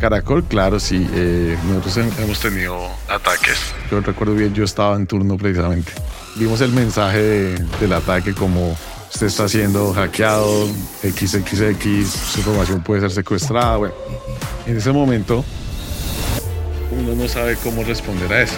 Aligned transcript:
Caracol, 0.00 0.44
claro, 0.44 0.78
sí. 0.78 1.04
Eh, 1.12 1.58
nosotros 1.66 1.96
hemos 2.20 2.38
tenido 2.38 2.88
ataques. 3.08 3.58
Yo 3.90 4.00
recuerdo 4.00 4.32
bien, 4.36 4.54
yo 4.54 4.62
estaba 4.62 4.94
en 4.94 5.08
turno 5.08 5.36
precisamente. 5.36 5.90
Vimos 6.36 6.60
el 6.60 6.70
mensaje 6.70 7.56
del 7.80 7.92
ataque 7.92 8.32
como 8.32 8.76
usted 9.12 9.26
está 9.26 9.48
siendo 9.48 9.92
hackeado, 9.92 10.68
XXX, 11.02 12.08
su 12.12 12.38
información 12.38 12.80
puede 12.84 13.00
ser 13.00 13.10
secuestrada. 13.10 13.76
Bueno, 13.76 13.94
en 14.66 14.76
ese 14.76 14.92
momento 14.92 15.44
uno 16.92 17.16
no 17.16 17.26
sabe 17.26 17.56
cómo 17.56 17.82
responder 17.82 18.32
a 18.32 18.42
eso. 18.42 18.54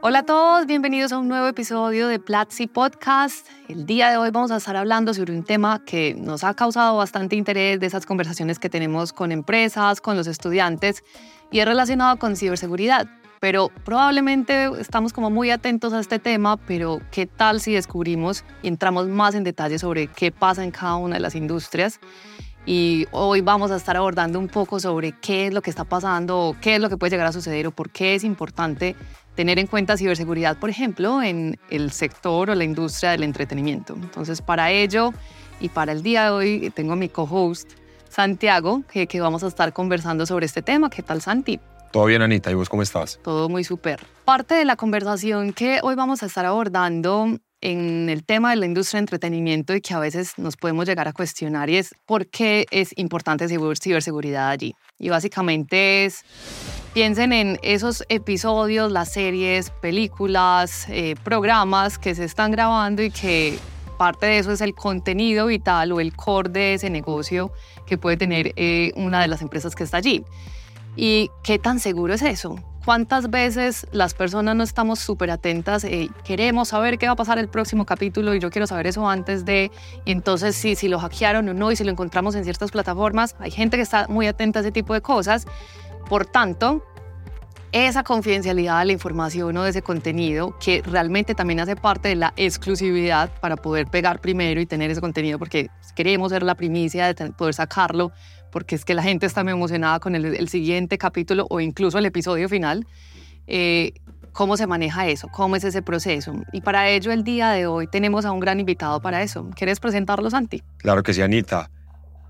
Hola 0.00 0.20
a 0.20 0.22
todos, 0.22 0.66
bienvenidos 0.66 1.10
a 1.10 1.18
un 1.18 1.26
nuevo 1.26 1.48
episodio 1.48 2.06
de 2.06 2.20
Platzi 2.20 2.68
Podcast. 2.68 3.48
El 3.66 3.84
día 3.84 4.10
de 4.10 4.16
hoy 4.16 4.30
vamos 4.30 4.52
a 4.52 4.58
estar 4.58 4.76
hablando 4.76 5.12
sobre 5.12 5.34
un 5.36 5.42
tema 5.42 5.84
que 5.84 6.14
nos 6.14 6.44
ha 6.44 6.54
causado 6.54 6.96
bastante 6.96 7.34
interés 7.34 7.80
de 7.80 7.86
esas 7.86 8.06
conversaciones 8.06 8.60
que 8.60 8.70
tenemos 8.70 9.12
con 9.12 9.32
empresas, 9.32 10.00
con 10.00 10.16
los 10.16 10.28
estudiantes, 10.28 11.02
y 11.50 11.58
es 11.58 11.66
relacionado 11.66 12.16
con 12.16 12.36
ciberseguridad. 12.36 13.08
Pero 13.40 13.72
probablemente 13.84 14.70
estamos 14.78 15.12
como 15.12 15.30
muy 15.30 15.50
atentos 15.50 15.92
a 15.92 15.98
este 15.98 16.20
tema, 16.20 16.58
pero 16.58 17.00
¿qué 17.10 17.26
tal 17.26 17.60
si 17.60 17.72
descubrimos 17.72 18.44
y 18.62 18.68
entramos 18.68 19.08
más 19.08 19.34
en 19.34 19.42
detalle 19.42 19.80
sobre 19.80 20.06
qué 20.06 20.30
pasa 20.30 20.62
en 20.62 20.70
cada 20.70 20.94
una 20.94 21.16
de 21.16 21.20
las 21.20 21.34
industrias? 21.34 21.98
y 22.66 23.06
hoy 23.12 23.40
vamos 23.40 23.70
a 23.70 23.76
estar 23.76 23.96
abordando 23.96 24.38
un 24.38 24.48
poco 24.48 24.78
sobre 24.78 25.12
qué 25.12 25.46
es 25.46 25.54
lo 25.54 25.62
que 25.62 25.70
está 25.70 25.84
pasando, 25.84 26.54
qué 26.60 26.74
es 26.74 26.82
lo 26.82 26.90
que 26.90 26.98
puede 26.98 27.12
llegar 27.12 27.26
a 27.26 27.32
suceder 27.32 27.66
o 27.66 27.70
por 27.70 27.88
qué 27.88 28.14
es 28.14 28.24
importante 28.24 28.94
tener 29.38 29.60
en 29.60 29.68
cuenta 29.68 29.96
ciberseguridad, 29.96 30.56
por 30.56 30.68
ejemplo, 30.68 31.22
en 31.22 31.60
el 31.70 31.92
sector 31.92 32.50
o 32.50 32.56
la 32.56 32.64
industria 32.64 33.12
del 33.12 33.22
entretenimiento. 33.22 33.94
Entonces, 33.94 34.42
para 34.42 34.72
ello 34.72 35.12
y 35.60 35.68
para 35.68 35.92
el 35.92 36.02
día 36.02 36.24
de 36.24 36.30
hoy, 36.30 36.72
tengo 36.74 36.94
a 36.94 36.96
mi 36.96 37.08
co-host 37.08 37.70
Santiago, 38.08 38.82
que, 38.90 39.06
que 39.06 39.20
vamos 39.20 39.44
a 39.44 39.46
estar 39.46 39.72
conversando 39.72 40.26
sobre 40.26 40.46
este 40.46 40.60
tema. 40.60 40.90
¿Qué 40.90 41.04
tal, 41.04 41.22
Santi? 41.22 41.60
Todo 41.92 42.06
bien, 42.06 42.20
Anita. 42.20 42.50
¿Y 42.50 42.54
vos 42.54 42.68
cómo 42.68 42.82
estás? 42.82 43.20
Todo 43.22 43.48
muy 43.48 43.62
súper. 43.62 44.00
Parte 44.24 44.56
de 44.56 44.64
la 44.64 44.74
conversación 44.74 45.52
que 45.52 45.78
hoy 45.84 45.94
vamos 45.94 46.24
a 46.24 46.26
estar 46.26 46.44
abordando 46.44 47.38
en 47.60 48.08
el 48.08 48.24
tema 48.24 48.50
de 48.50 48.56
la 48.56 48.66
industria 48.66 48.98
de 48.98 49.02
entretenimiento 49.02 49.74
y 49.74 49.80
que 49.80 49.94
a 49.94 49.98
veces 49.98 50.34
nos 50.38 50.56
podemos 50.56 50.86
llegar 50.86 51.08
a 51.08 51.12
cuestionar 51.12 51.70
y 51.70 51.76
es 51.76 51.94
por 52.06 52.26
qué 52.26 52.66
es 52.70 52.96
importante 52.96 53.48
ciberseguridad 53.48 54.50
allí. 54.50 54.74
Y 54.98 55.08
básicamente 55.08 56.04
es 56.04 56.24
Piensen 56.94 57.32
en 57.32 57.60
esos 57.62 58.02
episodios, 58.08 58.90
las 58.90 59.12
series, 59.12 59.70
películas, 59.70 60.86
eh, 60.88 61.14
programas 61.22 61.98
que 61.98 62.14
se 62.14 62.24
están 62.24 62.50
grabando 62.50 63.02
y 63.02 63.10
que 63.10 63.58
parte 63.98 64.26
de 64.26 64.38
eso 64.38 64.52
es 64.52 64.60
el 64.62 64.74
contenido 64.74 65.46
vital 65.46 65.92
o 65.92 66.00
el 66.00 66.16
core 66.16 66.48
de 66.48 66.74
ese 66.74 66.90
negocio 66.90 67.52
que 67.86 67.98
puede 67.98 68.16
tener 68.16 68.52
eh, 68.56 68.92
una 68.96 69.20
de 69.20 69.28
las 69.28 69.42
empresas 69.42 69.76
que 69.76 69.84
está 69.84 69.98
allí. 69.98 70.24
¿Y 70.96 71.30
qué 71.44 71.58
tan 71.58 71.78
seguro 71.78 72.14
es 72.14 72.22
eso? 72.22 72.56
¿Cuántas 72.88 73.28
veces 73.28 73.86
las 73.92 74.14
personas 74.14 74.56
no 74.56 74.64
estamos 74.64 74.98
súper 74.98 75.30
atentas? 75.30 75.84
Eh, 75.84 76.08
queremos 76.24 76.68
saber 76.68 76.96
qué 76.96 77.04
va 77.04 77.12
a 77.12 77.16
pasar 77.16 77.38
el 77.38 77.46
próximo 77.46 77.84
capítulo 77.84 78.34
y 78.34 78.40
yo 78.40 78.48
quiero 78.48 78.66
saber 78.66 78.86
eso 78.86 79.06
antes 79.06 79.44
de... 79.44 79.70
Entonces, 80.06 80.56
sí, 80.56 80.74
si 80.74 80.88
lo 80.88 80.98
hackearon 80.98 81.46
o 81.50 81.52
no 81.52 81.70
y 81.70 81.76
si 81.76 81.84
lo 81.84 81.90
encontramos 81.90 82.34
en 82.34 82.44
ciertas 82.44 82.70
plataformas, 82.70 83.36
hay 83.40 83.50
gente 83.50 83.76
que 83.76 83.82
está 83.82 84.08
muy 84.08 84.26
atenta 84.26 84.60
a 84.60 84.62
ese 84.62 84.72
tipo 84.72 84.94
de 84.94 85.02
cosas 85.02 85.44
por 86.08 86.24
tanto, 86.24 86.82
esa 87.72 88.02
confidencialidad 88.02 88.78
de 88.78 88.86
la 88.86 88.92
información 88.92 89.54
o 89.58 89.64
de 89.64 89.68
ese 89.68 89.82
contenido, 89.82 90.56
que 90.58 90.80
realmente 90.80 91.34
también 91.34 91.60
hace 91.60 91.76
parte 91.76 92.08
de 92.08 92.16
la 92.16 92.32
exclusividad 92.36 93.30
para 93.40 93.56
poder 93.56 93.86
pegar 93.88 94.20
primero 94.20 94.62
y 94.62 94.66
tener 94.66 94.90
ese 94.90 95.02
contenido, 95.02 95.38
porque 95.38 95.68
queremos 95.94 96.32
ser 96.32 96.42
la 96.42 96.54
primicia 96.54 97.12
de 97.12 97.32
poder 97.32 97.52
sacarlo, 97.52 98.12
porque 98.50 98.74
es 98.74 98.84
que 98.84 98.94
la 98.94 99.02
gente 99.02 99.26
está 99.26 99.42
muy 99.44 99.52
emocionada 99.52 100.00
con 100.00 100.14
el, 100.14 100.48
siguiente 100.48 100.98
capítulo 100.98 101.46
o 101.50 101.60
incluso 101.60 101.98
el 101.98 102.06
episodio 102.06 102.48
final. 102.48 102.86
Eh, 103.46 103.92
¿Cómo 104.32 104.56
se 104.56 104.66
maneja 104.66 105.06
eso? 105.08 105.28
¿Cómo 105.28 105.56
es 105.56 105.64
ese 105.64 105.82
proceso? 105.82 106.32
Y 106.52 106.60
para 106.60 106.88
ello, 106.88 107.10
el 107.10 107.24
día 107.24 107.50
de 107.50 107.66
hoy 107.66 107.86
tenemos 107.88 108.24
a 108.24 108.32
un 108.32 108.40
gran 108.40 108.60
invitado 108.60 109.00
para 109.00 109.22
eso. 109.22 109.50
¿Quieres 109.56 109.80
presentarlo, 109.80 110.30
Santi? 110.30 110.62
Claro 110.76 111.02
que 111.02 111.12
sí, 111.12 111.22
Anita. 111.22 111.70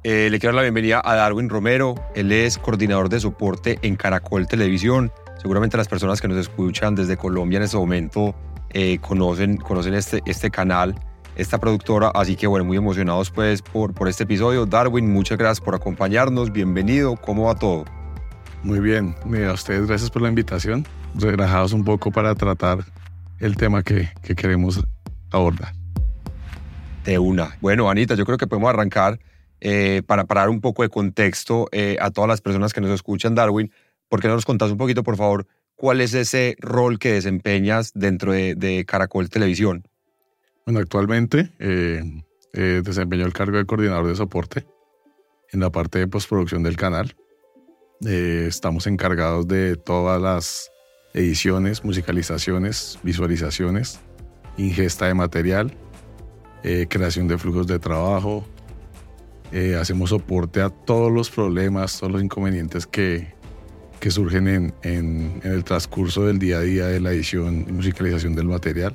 Eh, 0.05 0.28
le 0.31 0.39
quiero 0.39 0.55
dar 0.55 0.61
la 0.61 0.62
bienvenida 0.62 1.03
a 1.05 1.17
Darwin 1.17 1.49
Romero. 1.49 1.95
Él 2.15 2.33
es 2.33 2.57
coordinador 2.57 3.09
de 3.09 3.21
soporte 3.21 3.78
en 3.83 3.97
Caracol 3.97 4.47
Televisión. 4.47 5.12
Seguramente 5.39 5.77
las 5.77 5.89
personas 5.89 6.21
que 6.21 6.28
nos 6.28 6.39
escuchan 6.39 6.95
desde 6.95 7.17
Colombia 7.17 7.59
en 7.59 7.65
este 7.65 7.77
momento 7.77 8.34
eh, 8.71 8.99
conocen, 8.99 9.57
conocen 9.57 9.95
este, 9.95 10.21
este 10.25 10.51
canal, 10.51 10.95
esta 11.38 11.59
productora. 11.59 12.09
Así 12.15 12.37
que 12.37 12.47
bueno, 12.47 12.66
muy 12.66 12.76
emocionados 12.76 13.31
pues 13.31 13.62
por, 13.62 13.94
por 13.94 14.09
este 14.09 14.25
episodio. 14.25 14.66
Darwin, 14.66 15.10
muchas 15.10 15.38
gracias 15.38 15.65
por 15.65 15.75
acompañarnos. 15.75 16.53
Bienvenido. 16.53 17.16
¿Cómo 17.16 17.44
va 17.44 17.54
todo? 17.54 17.87
Muy 18.62 18.81
bien. 18.81 19.15
Mira, 19.25 19.50
a 19.50 19.54
ustedes 19.54 19.87
gracias 19.87 20.10
por 20.10 20.21
la 20.21 20.28
invitación. 20.28 20.87
Relajados 21.15 21.72
un 21.72 21.84
poco 21.84 22.10
para 22.10 22.34
tratar 22.34 22.84
el 23.38 23.56
tema 23.56 23.82
que, 23.82 24.10
que 24.22 24.34
queremos 24.34 24.84
abordar. 25.31 25.72
De 27.04 27.19
una. 27.19 27.56
Bueno, 27.62 27.88
Anita, 27.88 28.15
yo 28.15 28.27
creo 28.27 28.37
que 28.37 28.47
podemos 28.47 28.69
arrancar 28.69 29.19
eh, 29.60 30.03
para 30.06 30.25
parar 30.25 30.50
un 30.50 30.60
poco 30.60 30.82
de 30.82 30.88
contexto 30.88 31.69
eh, 31.72 31.97
a 32.00 32.10
todas 32.10 32.28
las 32.28 32.41
personas 32.41 32.72
que 32.72 32.81
nos 32.81 32.91
escuchan, 32.91 33.34
Darwin, 33.34 33.72
¿por 34.09 34.21
qué 34.21 34.28
no 34.28 34.34
nos 34.34 34.44
contás 34.44 34.71
un 34.71 34.78
poquito, 34.78 35.03
por 35.03 35.16
favor, 35.16 35.47
cuál 35.75 36.00
es 36.00 36.15
ese 36.15 36.56
rol 36.60 36.98
que 36.98 37.12
desempeñas 37.12 37.91
dentro 37.94 38.32
de, 38.32 38.84
Caracol 38.87 39.28
Televisión? 39.31 39.82
Actualmente 40.77 41.51
eh, 41.59 42.03
desempeño 42.53 43.25
el 43.25 43.33
cargo 43.33 43.56
de 43.56 43.65
coordinador 43.65 44.06
de 44.06 44.17
soporte 44.17 44.67
en 45.53 45.61
la 45.61 45.71
parte 45.71 45.99
de 45.99 46.06
postproducción 46.06 46.62
del 46.62 46.77
canal. 46.77 47.17
estamos 48.01 48.87
encargados 48.87 49.49
de 49.49 49.77
todas 49.77 50.21
las 50.21 50.71
ediciones, 51.15 51.84
musicalizaciones, 51.84 52.99
visualizaciones, 53.03 54.01
ingesta 54.57 55.07
de 55.07 55.15
material, 55.15 55.75
creación 56.89 57.28
de 57.28 57.39
flujos 57.39 57.67
de 57.67 57.78
trabajo, 57.78 58.45
eh, 59.51 59.77
hacemos 59.77 60.11
soporte 60.11 60.61
a 60.61 60.69
todos 60.69 61.11
los 61.11 61.31
problemas, 61.31 61.99
todos 61.99 62.12
los 62.12 62.23
inconvenientes 62.23 62.87
que, 62.87 63.33
que 63.99 64.11
surgen 64.11 64.47
en, 64.47 64.75
en, 64.83 65.41
el 65.43 65.65
transcurso 65.65 66.27
del 66.27 66.39
día 66.39 66.59
a 66.59 66.61
día 66.61 66.87
de 66.87 67.01
la 67.01 67.12
edición 67.12 67.65
y 67.67 67.73
musicalización 67.73 68.34
del 68.34 68.47
material, 68.47 68.93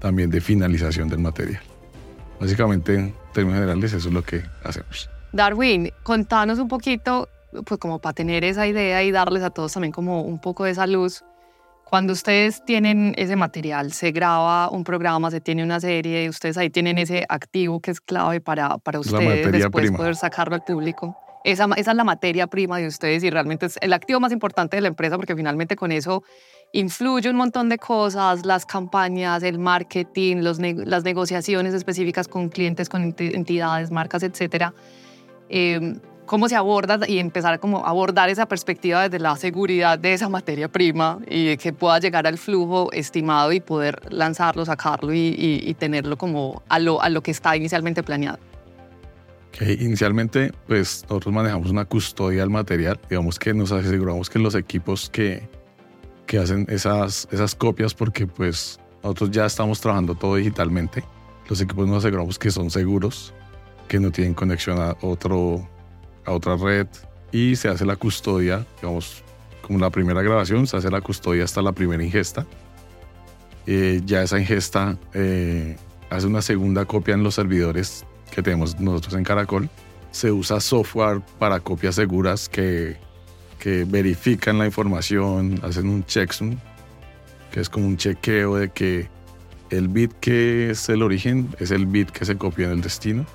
también 0.00 0.30
de 0.30 0.40
finalización 0.40 1.08
del 1.08 1.20
material. 1.20 1.60
Básicamente, 2.40 2.94
en 2.94 3.14
términos 3.32 3.60
generales, 3.60 3.92
eso 3.92 4.08
es 4.08 4.14
lo 4.14 4.22
que 4.22 4.42
hacemos. 4.64 5.10
Darwin, 5.32 5.90
contanos 6.02 6.58
un 6.58 6.68
poquito, 6.68 7.28
pues 7.66 7.80
como 7.80 7.98
para 7.98 8.14
tener 8.14 8.44
esa 8.44 8.66
idea 8.66 9.02
y 9.02 9.10
darles 9.10 9.42
a 9.42 9.50
todos 9.50 9.72
también 9.72 9.92
como 9.92 10.22
un 10.22 10.40
poco 10.40 10.64
de 10.64 10.70
esa 10.70 10.86
luz, 10.86 11.24
cuando 11.84 12.12
ustedes 12.12 12.62
tienen 12.64 13.14
ese 13.16 13.34
material, 13.34 13.92
se 13.92 14.12
graba 14.12 14.70
un 14.70 14.84
programa, 14.84 15.30
se 15.30 15.40
tiene 15.40 15.64
una 15.64 15.80
serie, 15.80 16.28
ustedes 16.28 16.58
ahí 16.58 16.68
tienen 16.68 16.98
ese 16.98 17.24
activo 17.28 17.80
que 17.80 17.90
es 17.90 18.00
clave 18.00 18.40
para, 18.40 18.76
para 18.78 19.00
ustedes 19.00 19.50
después 19.50 19.90
poder 19.92 20.14
sacarlo 20.14 20.54
al 20.54 20.64
público. 20.64 21.18
Esa, 21.44 21.68
es 21.76 21.86
la 21.86 22.04
materia 22.04 22.46
prima 22.46 22.78
de 22.78 22.86
ustedes 22.86 23.22
y 23.24 23.30
realmente 23.30 23.66
es 23.66 23.78
el 23.80 23.92
activo 23.92 24.20
más 24.20 24.32
importante 24.32 24.76
de 24.76 24.82
la 24.82 24.88
empresa 24.88 25.16
porque 25.16 25.36
finalmente 25.36 25.76
con 25.76 25.92
eso 25.92 26.22
influye 26.72 27.30
un 27.30 27.36
montón 27.36 27.68
de 27.68 27.78
cosas, 27.78 28.44
las 28.44 28.66
campañas, 28.66 29.42
el 29.42 29.58
marketing, 29.58 30.38
las 30.38 31.04
negociaciones 31.04 31.74
específicas 31.74 32.28
con 32.28 32.48
clientes, 32.48 32.88
con 32.88 33.14
entidades, 33.18 33.90
marcas, 33.90 34.22
etc. 34.22 34.72
Eh, 35.48 35.94
cómo 36.28 36.48
se 36.48 36.54
aborda 36.54 37.00
y 37.08 37.18
empezar 37.18 37.58
como 37.58 37.84
abordar 37.84 38.28
esa 38.28 38.46
perspectiva 38.46 39.02
desde 39.02 39.18
la 39.18 39.34
seguridad 39.36 39.98
de 39.98 40.12
esa 40.12 40.28
materia 40.28 40.68
prima 40.68 41.18
y 41.26 41.56
que 41.56 41.72
pueda 41.72 41.98
llegar 41.98 42.26
al 42.26 42.38
flujo 42.38 42.92
estimado 42.92 43.50
y 43.50 43.60
poder 43.60 44.12
lanzarlo, 44.12 44.64
sacarlo 44.64 45.12
y, 45.12 45.74
tenerlo 45.78 46.16
como 46.16 46.62
a 46.68 46.78
lo, 46.78 47.02
a 47.02 47.08
lo 47.08 47.22
que 47.22 47.30
está 47.30 47.56
inicialmente 47.56 48.02
planeado. 48.02 48.38
Inicialmente, 49.80 50.52
pues 50.66 51.04
nosotros 51.08 51.34
manejamos 51.34 51.70
una 51.70 51.84
custodia 51.84 52.40
del 52.40 52.50
material, 52.50 53.00
digamos 53.08 53.38
que 53.38 53.52
nos 53.54 53.72
aseguramos 53.72 54.30
que 54.30 54.38
los 54.38 54.54
equipos 54.54 55.10
que, 55.10 55.48
que 56.26 56.38
hacen 56.38 56.66
esas, 56.68 57.28
esas 57.32 57.54
copias, 57.54 57.94
porque 57.94 58.26
pues 58.26 58.78
nosotros 59.02 59.30
ya 59.30 59.46
estamos 59.46 59.80
trabajando 59.80 60.14
todo 60.14 60.36
digitalmente, 60.36 61.02
los 61.48 61.60
equipos 61.60 61.88
nos 61.88 61.98
aseguramos 61.98 62.38
que 62.38 62.50
son 62.50 62.70
seguros, 62.70 63.32
que 63.88 63.98
no 63.98 64.10
tienen 64.10 64.34
conexión 64.34 64.80
a 64.80 64.96
otro 65.00 65.68
a 66.28 66.32
otra 66.32 66.56
red 66.56 66.86
y 67.32 67.56
se 67.56 67.68
hace 67.68 67.84
la 67.84 67.96
custodia, 67.96 68.66
digamos, 68.76 69.24
como 69.62 69.78
la 69.78 69.90
primera 69.90 70.22
grabación, 70.22 70.66
se 70.66 70.76
hace 70.76 70.90
la 70.90 71.00
custodia 71.00 71.44
hasta 71.44 71.62
la 71.62 71.72
primera 71.72 72.02
ingesta. 72.02 72.46
Eh, 73.66 74.00
ya 74.04 74.22
esa 74.22 74.38
ingesta 74.38 74.98
eh, 75.12 75.76
hace 76.10 76.26
una 76.26 76.40
segunda 76.42 76.84
copia 76.84 77.14
en 77.14 77.22
los 77.22 77.34
servidores 77.34 78.06
que 78.30 78.42
tenemos 78.42 78.78
nosotros 78.80 79.14
en 79.14 79.24
Caracol. 79.24 79.68
Se 80.10 80.32
usa 80.32 80.60
software 80.60 81.20
para 81.38 81.60
copias 81.60 81.94
seguras 81.96 82.48
que, 82.48 82.96
que 83.58 83.84
verifican 83.84 84.58
la 84.58 84.66
información, 84.66 85.60
hacen 85.62 85.88
un 85.88 86.04
checksum, 86.04 86.56
que 87.50 87.60
es 87.60 87.68
como 87.68 87.86
un 87.86 87.96
chequeo 87.96 88.56
de 88.56 88.70
que 88.70 89.08
el 89.70 89.88
bit 89.88 90.12
que 90.20 90.70
es 90.70 90.88
el 90.88 91.02
origen 91.02 91.54
es 91.58 91.70
el 91.70 91.86
bit 91.86 92.10
que 92.10 92.24
se 92.24 92.36
copió 92.36 92.66
en 92.66 92.72
el 92.72 92.80
destino 92.80 93.26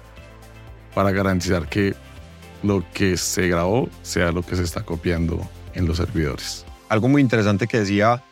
para 0.95 1.11
garantizar 1.11 1.67
que 1.67 1.95
lo 2.63 2.83
que 2.93 3.17
se 3.17 3.47
grabó 3.47 3.89
sea 4.01 4.31
lo 4.31 4.41
que 4.41 4.55
se 4.55 4.63
está 4.63 4.83
copiando 4.83 5.39
en 5.73 5.85
los 5.85 5.97
servidores. 5.97 6.65
Algo 6.89 7.07
muy 7.07 7.21
interesante 7.21 7.67
que 7.67 7.79
decía 7.79 8.23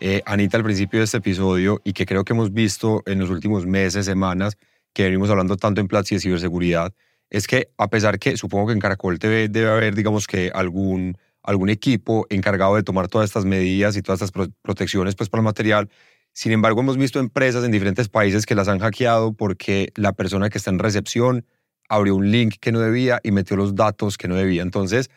eh, 0.00 0.22
Anita 0.24 0.56
al 0.56 0.64
principio 0.64 1.00
de 1.00 1.04
este 1.04 1.18
episodio 1.18 1.80
y 1.84 1.92
que 1.92 2.06
creo 2.06 2.24
que 2.24 2.32
hemos 2.32 2.52
visto 2.52 3.02
en 3.06 3.18
los 3.18 3.30
últimos 3.30 3.66
meses, 3.66 4.06
semanas, 4.06 4.56
que 4.92 5.04
venimos 5.04 5.30
hablando 5.30 5.56
tanto 5.56 5.80
en 5.80 5.88
Platzi 5.88 6.16
de 6.16 6.20
ciberseguridad, 6.20 6.92
es 7.30 7.46
que 7.46 7.70
a 7.78 7.88
pesar 7.88 8.18
que 8.18 8.36
supongo 8.36 8.68
que 8.68 8.72
en 8.72 8.80
Caracol 8.80 9.18
TV 9.18 9.48
debe 9.48 9.70
haber, 9.70 9.94
digamos 9.94 10.26
que 10.26 10.50
algún, 10.52 11.16
algún 11.42 11.68
equipo 11.68 12.26
encargado 12.28 12.76
de 12.76 12.82
tomar 12.82 13.08
todas 13.08 13.30
estas 13.30 13.44
medidas 13.44 13.96
y 13.96 14.02
todas 14.02 14.20
estas 14.20 14.48
protecciones 14.62 15.14
pues, 15.14 15.28
para 15.28 15.40
el 15.40 15.44
material, 15.44 15.88
sin 16.32 16.52
embargo 16.52 16.80
hemos 16.80 16.96
visto 16.96 17.20
empresas 17.20 17.64
en 17.64 17.70
diferentes 17.70 18.08
países 18.08 18.46
que 18.46 18.54
las 18.54 18.68
han 18.68 18.80
hackeado 18.80 19.32
porque 19.32 19.92
la 19.94 20.12
persona 20.12 20.50
que 20.50 20.58
está 20.58 20.70
en 20.70 20.78
recepción 20.78 21.46
abrió 21.88 22.14
un 22.14 22.30
link 22.30 22.56
que 22.60 22.72
no 22.72 22.80
debía 22.80 23.20
y 23.22 23.32
metió 23.32 23.56
los 23.56 23.74
datos 23.74 24.16
que 24.16 24.28
no 24.28 24.36
debía. 24.36 24.62
Entonces, 24.62 25.10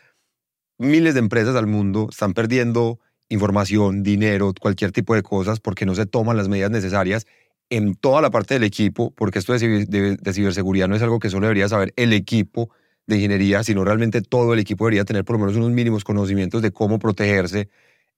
miles 0.79 1.13
de 1.13 1.19
empresas 1.19 1.55
al 1.55 1.67
mundo 1.67 2.07
están 2.09 2.33
perdiendo 2.33 2.99
información, 3.29 4.03
dinero, 4.03 4.53
cualquier 4.59 4.91
tipo 4.91 5.15
de 5.15 5.23
cosas 5.23 5.59
porque 5.59 5.85
no 5.85 5.95
se 5.95 6.05
toman 6.05 6.37
las 6.37 6.47
medidas 6.47 6.71
necesarias 6.71 7.25
en 7.69 7.95
toda 7.95 8.21
la 8.21 8.29
parte 8.29 8.53
del 8.53 8.63
equipo, 8.63 9.11
porque 9.15 9.39
esto 9.39 9.53
de, 9.53 10.17
ciberseguridad 10.31 10.87
no 10.87 10.95
es 10.95 11.01
algo 11.01 11.19
que 11.19 11.29
solo 11.29 11.47
debería 11.47 11.67
saber 11.69 11.93
el 11.95 12.13
equipo 12.13 12.69
de 13.07 13.15
ingeniería, 13.15 13.63
sino 13.63 13.83
realmente 13.83 14.21
todo 14.21 14.53
el 14.53 14.59
equipo 14.59 14.85
debería 14.85 15.05
tener 15.05 15.25
por 15.25 15.35
lo 15.35 15.39
menos 15.39 15.55
unos 15.57 15.71
mínimos 15.71 16.03
conocimientos 16.03 16.61
de 16.61 16.71
cómo 16.71 16.99
protegerse. 16.99 17.69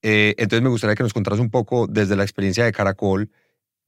Eh, 0.02 0.36
entonces 0.38 0.62
me 0.62 0.70
gustaría 0.70 0.96
que 0.96 1.04
nos 1.04 1.14
contaras 1.14 1.40
un 1.40 1.50
poco 1.50 1.88
desde 1.88 2.16
la 2.16 2.24
experiencia 2.24 2.66
de 2.66 2.72
Caracol. 2.72 3.32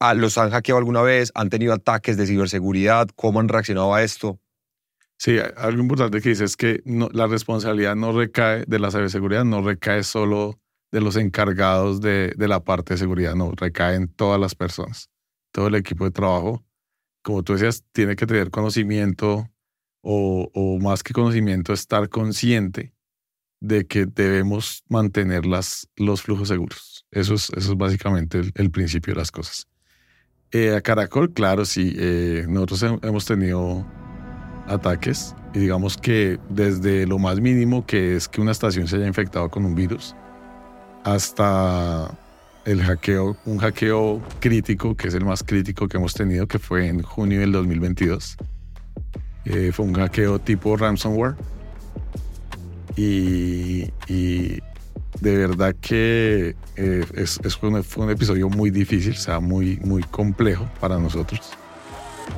¿A 0.00 0.14
¿Los 0.14 0.38
han 0.38 0.50
hackeado 0.50 0.78
alguna 0.78 1.02
vez? 1.02 1.32
¿Han 1.34 1.50
tenido 1.50 1.72
ataques 1.72 2.16
de 2.16 2.26
ciberseguridad? 2.26 3.08
¿Cómo 3.14 3.40
han 3.40 3.48
reaccionado 3.48 3.94
a 3.94 4.02
esto? 4.02 4.40
Sí, 5.18 5.36
algo 5.56 5.82
importante 5.82 6.20
que 6.20 6.28
dice 6.30 6.44
es 6.44 6.56
que 6.56 6.80
la 7.12 7.26
responsabilidad 7.26 7.96
no 7.96 8.12
recae 8.12 8.64
de 8.66 8.78
la 8.78 8.90
ciberseguridad, 8.90 9.44
no 9.44 9.62
recae 9.62 10.04
solo 10.04 10.60
de 10.92 11.00
los 11.00 11.16
encargados 11.16 12.00
de, 12.00 12.32
de 12.36 12.48
la 12.48 12.60
parte 12.60 12.94
de 12.94 12.98
seguridad, 12.98 13.34
no, 13.34 13.52
recae 13.56 13.96
en 13.96 14.08
todas 14.08 14.40
las 14.40 14.54
personas 14.54 15.10
todo 15.52 15.68
el 15.68 15.74
equipo 15.74 16.04
de 16.04 16.10
trabajo, 16.10 16.64
como 17.22 17.42
tú 17.42 17.54
decías, 17.54 17.84
tiene 17.92 18.16
que 18.16 18.26
tener 18.26 18.50
conocimiento 18.50 19.48
o, 20.02 20.50
o 20.54 20.78
más 20.78 21.02
que 21.02 21.12
conocimiento, 21.12 21.72
estar 21.72 22.08
consciente 22.08 22.94
de 23.60 23.86
que 23.86 24.06
debemos 24.06 24.82
mantener 24.88 25.46
las, 25.46 25.88
los 25.96 26.22
flujos 26.22 26.48
seguros. 26.48 27.04
Eso 27.10 27.34
es, 27.34 27.50
eso 27.56 27.72
es 27.72 27.78
básicamente 27.78 28.42
el, 28.54 28.70
principio 28.70 29.14
de 29.14 29.20
las 29.20 29.30
cosas. 29.30 29.66
Eh, 30.50 30.74
a 30.74 30.80
Caracol, 30.80 31.32
claro, 31.32 31.64
sí, 31.64 31.94
eh, 31.98 32.46
nosotros 32.48 33.00
hemos 33.02 33.24
tenido 33.24 33.86
ataques 34.66 35.34
y 35.54 35.60
digamos 35.60 35.96
que 35.96 36.38
desde 36.48 37.06
lo 37.06 37.18
más 37.18 37.40
mínimo, 37.40 37.84
que 37.86 38.16
es 38.16 38.28
que 38.28 38.40
una 38.40 38.52
estación 38.52 38.86
se 38.86 38.96
haya 38.96 39.06
infectado 39.06 39.50
con 39.50 39.64
un 39.64 39.74
virus, 39.74 40.14
hasta 41.04 42.10
el 42.68 42.82
hackeo, 42.82 43.34
un 43.46 43.56
hackeo 43.56 44.20
crítico, 44.40 44.94
que 44.94 45.08
es 45.08 45.14
el 45.14 45.24
más 45.24 45.42
crítico 45.42 45.88
que 45.88 45.96
hemos 45.96 46.12
tenido, 46.12 46.46
que 46.46 46.58
fue 46.58 46.86
en 46.86 47.00
junio 47.00 47.40
del 47.40 47.50
2022. 47.50 48.36
Eh, 49.46 49.72
fue 49.72 49.86
un 49.86 49.94
hackeo 49.94 50.38
tipo 50.38 50.76
ransomware. 50.76 51.34
Y, 52.94 53.84
de 55.20 55.36
verdad 55.36 55.74
que 55.80 56.56
eh, 56.76 57.04
es, 57.14 57.40
fue, 57.56 57.70
un, 57.70 58.10
episodio 58.10 58.50
muy 58.50 58.70
difícil, 58.70 59.12
o 59.12 59.16
sea, 59.16 59.40
muy, 59.40 59.78
muy 59.78 60.02
complejo 60.02 60.68
para 60.78 60.98
nosotros. 60.98 61.40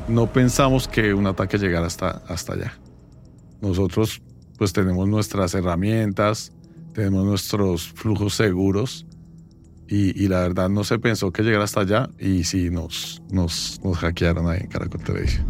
No 0.06 0.32
pensamos 0.32 0.86
que 0.86 1.12
un 1.12 1.26
ataque 1.26 1.58
llegara 1.58 1.88
hasta, 1.88 2.22
hasta 2.28 2.52
allá. 2.52 2.78
Nosotros 3.60 4.22
pues 4.56 4.72
tenemos 4.72 5.08
nuestras 5.08 5.54
herramientas, 5.54 6.52
tenemos 6.94 7.24
nuestros 7.24 7.88
flujos 7.88 8.34
seguros 8.34 9.06
y, 9.90 10.28
la 10.28 10.40
verdad 10.40 10.68
no 10.68 10.84
se 10.84 11.00
pensó 11.00 11.32
que 11.32 11.42
llegara 11.42 11.64
hasta 11.64 11.80
allá 11.80 12.08
y 12.18 12.44
sí 12.44 12.70
nos, 12.70 13.20
nos, 13.32 13.80
nos 13.82 13.98
hackearon 13.98 14.48
ahí 14.48 14.60
en 14.60 14.68
Caracol 14.68 15.02
Televisión. 15.02 15.44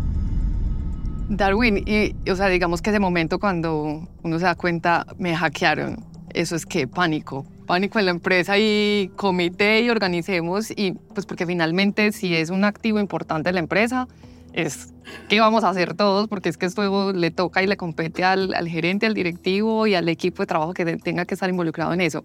Darwin, 1.28 1.84
y, 1.86 2.16
o 2.28 2.34
sea, 2.34 2.48
digamos 2.48 2.80
que 2.80 2.88
ese 2.88 2.98
momento 2.98 3.38
cuando 3.38 4.08
uno 4.22 4.38
se 4.38 4.46
da 4.46 4.54
cuenta, 4.54 5.06
me 5.18 5.36
hackearon, 5.36 6.02
eso 6.32 6.56
es 6.56 6.64
que 6.64 6.88
pánico, 6.88 7.44
pánico 7.66 7.98
en 7.98 8.06
la 8.06 8.10
empresa 8.12 8.56
y 8.58 9.10
comité 9.14 9.82
y 9.82 9.90
organicemos 9.90 10.70
y 10.70 10.92
pues 11.14 11.26
porque 11.26 11.44
finalmente 11.44 12.10
si 12.10 12.34
es 12.34 12.48
un 12.48 12.64
activo 12.64 12.98
importante 12.98 13.50
de 13.50 13.52
la 13.52 13.60
empresa, 13.60 14.08
es 14.54 14.94
qué 15.28 15.38
vamos 15.38 15.64
a 15.64 15.68
hacer 15.68 15.92
todos, 15.92 16.28
porque 16.28 16.48
es 16.48 16.56
que 16.56 16.64
esto 16.64 17.12
le 17.12 17.30
toca 17.30 17.62
y 17.62 17.66
le 17.66 17.76
compete 17.76 18.24
al, 18.24 18.54
al 18.54 18.68
gerente, 18.68 19.04
al 19.04 19.14
directivo 19.14 19.86
y 19.86 19.94
al 19.94 20.08
equipo 20.08 20.42
de 20.42 20.46
trabajo 20.46 20.72
que 20.72 20.96
tenga 20.96 21.26
que 21.26 21.34
estar 21.34 21.50
involucrado 21.50 21.92
en 21.92 22.00
eso. 22.00 22.24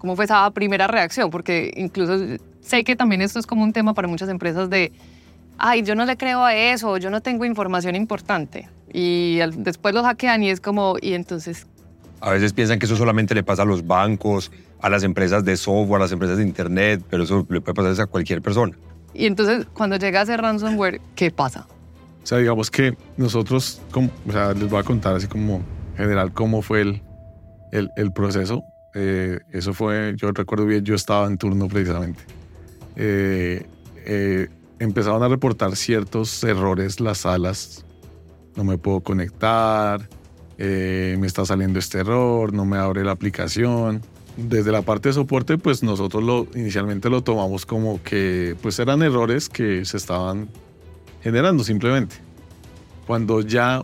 ¿Cómo 0.00 0.16
fue 0.16 0.24
esa 0.24 0.50
primera 0.52 0.86
reacción? 0.86 1.28
Porque 1.28 1.74
incluso 1.76 2.38
sé 2.62 2.84
que 2.84 2.96
también 2.96 3.20
esto 3.20 3.38
es 3.38 3.46
como 3.46 3.62
un 3.62 3.74
tema 3.74 3.92
para 3.92 4.08
muchas 4.08 4.30
empresas 4.30 4.70
de, 4.70 4.92
ay, 5.58 5.82
yo 5.82 5.94
no 5.94 6.06
le 6.06 6.16
creo 6.16 6.42
a 6.42 6.54
eso, 6.54 6.96
yo 6.96 7.10
no 7.10 7.20
tengo 7.20 7.44
información 7.44 7.94
importante. 7.94 8.70
Y 8.90 9.40
después 9.58 9.94
lo 9.94 10.02
hackean 10.02 10.42
y 10.42 10.48
es 10.48 10.58
como, 10.58 10.96
y 11.02 11.12
entonces... 11.12 11.66
A 12.22 12.30
veces 12.30 12.54
piensan 12.54 12.78
que 12.78 12.86
eso 12.86 12.96
solamente 12.96 13.34
le 13.34 13.42
pasa 13.42 13.60
a 13.60 13.66
los 13.66 13.86
bancos, 13.86 14.50
a 14.80 14.88
las 14.88 15.02
empresas 15.02 15.44
de 15.44 15.54
software, 15.58 16.00
a 16.00 16.04
las 16.04 16.12
empresas 16.12 16.38
de 16.38 16.44
internet, 16.44 17.04
pero 17.10 17.24
eso 17.24 17.46
le 17.50 17.60
puede 17.60 17.74
pasar 17.74 18.02
a 18.02 18.06
cualquier 18.06 18.40
persona. 18.40 18.74
Y 19.12 19.26
entonces, 19.26 19.66
cuando 19.74 19.96
llega 19.96 20.22
ese 20.22 20.34
ransomware, 20.38 21.02
¿qué 21.14 21.30
pasa? 21.30 21.66
O 22.22 22.26
sea, 22.26 22.38
digamos 22.38 22.70
que 22.70 22.96
nosotros, 23.18 23.82
como, 23.90 24.08
o 24.26 24.32
sea, 24.32 24.54
les 24.54 24.70
voy 24.70 24.80
a 24.80 24.82
contar 24.82 25.14
así 25.14 25.26
como 25.26 25.60
general 25.98 26.32
cómo 26.32 26.62
fue 26.62 26.80
el, 26.80 27.02
el, 27.72 27.90
el 27.96 28.12
proceso. 28.12 28.64
Eh, 28.94 29.38
eso 29.52 29.72
fue, 29.72 30.14
yo 30.16 30.32
recuerdo 30.32 30.66
bien, 30.66 30.84
yo 30.84 30.94
estaba 30.94 31.26
en 31.26 31.38
turno 31.38 31.68
precisamente. 31.68 32.22
Eh, 32.96 33.66
eh, 34.04 34.48
empezaron 34.78 35.22
a 35.22 35.28
reportar 35.28 35.76
ciertos 35.76 36.42
errores 36.44 37.00
las 37.00 37.18
salas. 37.18 37.84
No 38.56 38.64
me 38.64 38.78
puedo 38.78 39.00
conectar, 39.00 40.08
me 40.58 41.26
está 41.26 41.44
saliendo 41.46 41.78
este 41.78 41.98
error, 41.98 42.52
no 42.52 42.64
me 42.64 42.76
abre 42.76 43.04
la 43.04 43.12
aplicación. 43.12 44.02
Desde 44.36 44.72
la 44.72 44.82
parte 44.82 45.10
de 45.10 45.12
soporte, 45.14 45.58
pues 45.58 45.82
nosotros 45.82 46.22
lo, 46.22 46.46
inicialmente 46.54 47.10
lo 47.10 47.22
tomamos 47.22 47.66
como 47.66 48.02
que 48.02 48.56
pues 48.62 48.78
eran 48.78 49.02
errores 49.02 49.48
que 49.48 49.84
se 49.84 49.96
estaban 49.96 50.48
generando 51.22 51.62
simplemente. 51.62 52.16
Cuando 53.06 53.40
ya 53.40 53.82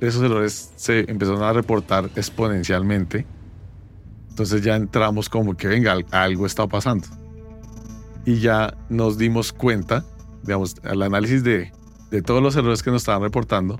esos 0.00 0.22
errores 0.22 0.72
se 0.76 1.10
empezaron 1.10 1.42
a 1.42 1.52
reportar 1.52 2.10
exponencialmente, 2.16 3.26
entonces 4.30 4.62
ya 4.62 4.76
entramos 4.76 5.28
como 5.28 5.56
que, 5.56 5.68
venga, 5.68 5.98
algo 6.10 6.46
está 6.46 6.66
pasando. 6.66 7.06
Y 8.24 8.40
ya 8.40 8.74
nos 8.88 9.18
dimos 9.18 9.52
cuenta, 9.52 10.04
digamos, 10.42 10.76
al 10.82 11.02
análisis 11.02 11.44
de, 11.44 11.72
de 12.10 12.22
todos 12.22 12.42
los 12.42 12.56
errores 12.56 12.82
que 12.82 12.90
nos 12.90 13.02
estaban 13.02 13.22
reportando, 13.22 13.78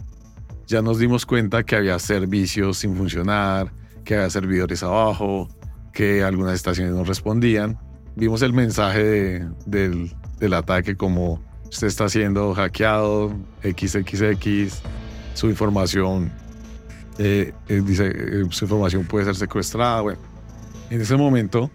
ya 0.66 0.82
nos 0.82 0.98
dimos 0.98 1.26
cuenta 1.26 1.64
que 1.64 1.76
había 1.76 1.98
servicios 1.98 2.78
sin 2.78 2.94
funcionar, 2.96 3.72
que 4.04 4.14
había 4.14 4.30
servidores 4.30 4.82
abajo, 4.82 5.48
que 5.92 6.22
algunas 6.22 6.54
estaciones 6.54 6.94
no 6.94 7.04
respondían. 7.04 7.78
Vimos 8.16 8.42
el 8.42 8.52
mensaje 8.52 9.44
del, 9.66 10.12
del, 10.38 10.54
ataque 10.54 10.96
como 10.96 11.42
usted 11.68 11.86
está 11.86 12.08
siendo 12.08 12.54
hackeado, 12.54 13.34
XXX, 13.62 14.82
su 15.34 15.48
información, 15.48 16.30
eh, 17.18 17.52
eh, 17.68 17.82
dice, 17.84 18.06
eh, 18.08 18.44
su 18.50 18.64
información 18.64 19.04
puede 19.04 19.26
ser 19.26 19.36
secuestrada. 19.36 20.00
Bueno, 20.00 20.20
en 20.90 21.00
ese 21.00 21.16
momento 21.16 21.70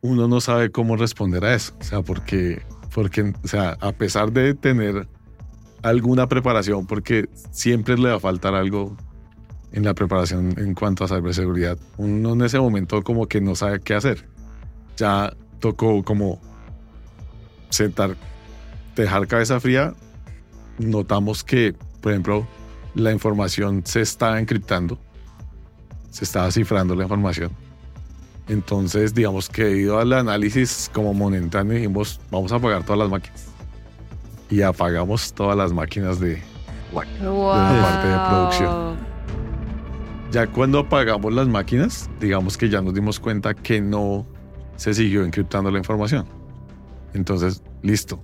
uno 0.00 0.28
no 0.28 0.40
sabe 0.40 0.70
cómo 0.70 0.96
responder 0.96 1.44
a 1.44 1.54
eso. 1.54 1.74
O 1.80 1.84
sea, 1.84 2.02
porque, 2.02 2.62
porque 2.94 3.32
o 3.42 3.48
sea, 3.48 3.76
a 3.80 3.92
pesar 3.92 4.32
de 4.32 4.54
tener 4.54 5.08
alguna 5.82 6.26
preparación, 6.28 6.86
porque 6.86 7.28
siempre 7.50 7.96
le 7.96 8.10
va 8.10 8.16
a 8.16 8.20
faltar 8.20 8.54
algo 8.54 8.96
en 9.72 9.84
la 9.84 9.94
preparación 9.94 10.54
en 10.58 10.74
cuanto 10.74 11.04
a 11.04 11.08
ciberseguridad, 11.08 11.78
uno 11.98 12.32
en 12.32 12.42
ese 12.42 12.58
momento 12.58 13.02
como 13.02 13.26
que 13.26 13.40
no 13.40 13.54
sabe 13.54 13.80
qué 13.80 13.94
hacer. 13.94 14.28
Ya 14.96 15.32
tocó 15.60 16.02
como 16.02 16.40
sentar, 17.70 18.16
dejar 18.96 19.26
cabeza 19.26 19.60
fría. 19.60 19.94
Notamos 20.78 21.44
que, 21.44 21.74
por 22.00 22.12
ejemplo, 22.12 22.46
la 22.94 23.12
información 23.12 23.82
se 23.84 24.00
está 24.00 24.38
encriptando, 24.40 24.98
se 26.10 26.24
está 26.24 26.50
cifrando 26.50 26.94
la 26.94 27.04
información 27.04 27.67
entonces, 28.48 29.14
digamos 29.14 29.48
que 29.48 29.64
debido 29.64 29.98
al 29.98 30.12
análisis 30.12 30.90
como 30.92 31.12
momentáneo, 31.12 31.74
dijimos, 31.74 32.20
vamos 32.30 32.50
a 32.52 32.56
apagar 32.56 32.82
todas 32.82 32.98
las 32.98 33.10
máquinas. 33.10 33.46
Y 34.50 34.62
apagamos 34.62 35.32
todas 35.34 35.56
las 35.56 35.72
máquinas 35.72 36.18
de, 36.18 36.42
la 36.94 37.82
parte 37.82 38.08
de 38.08 38.18
producción. 38.20 38.96
Ya 40.30 40.46
cuando 40.46 40.78
apagamos 40.78 41.32
las 41.32 41.46
máquinas, 41.48 42.08
digamos 42.20 42.56
que 42.56 42.68
ya 42.70 42.80
nos 42.80 42.94
dimos 42.94 43.20
cuenta 43.20 43.52
que 43.54 43.80
no 43.80 44.26
se 44.76 44.94
siguió 44.94 45.24
encriptando 45.24 45.70
la 45.70 45.78
información. 45.78 46.24
Entonces, 47.12 47.62
listo. 47.82 48.20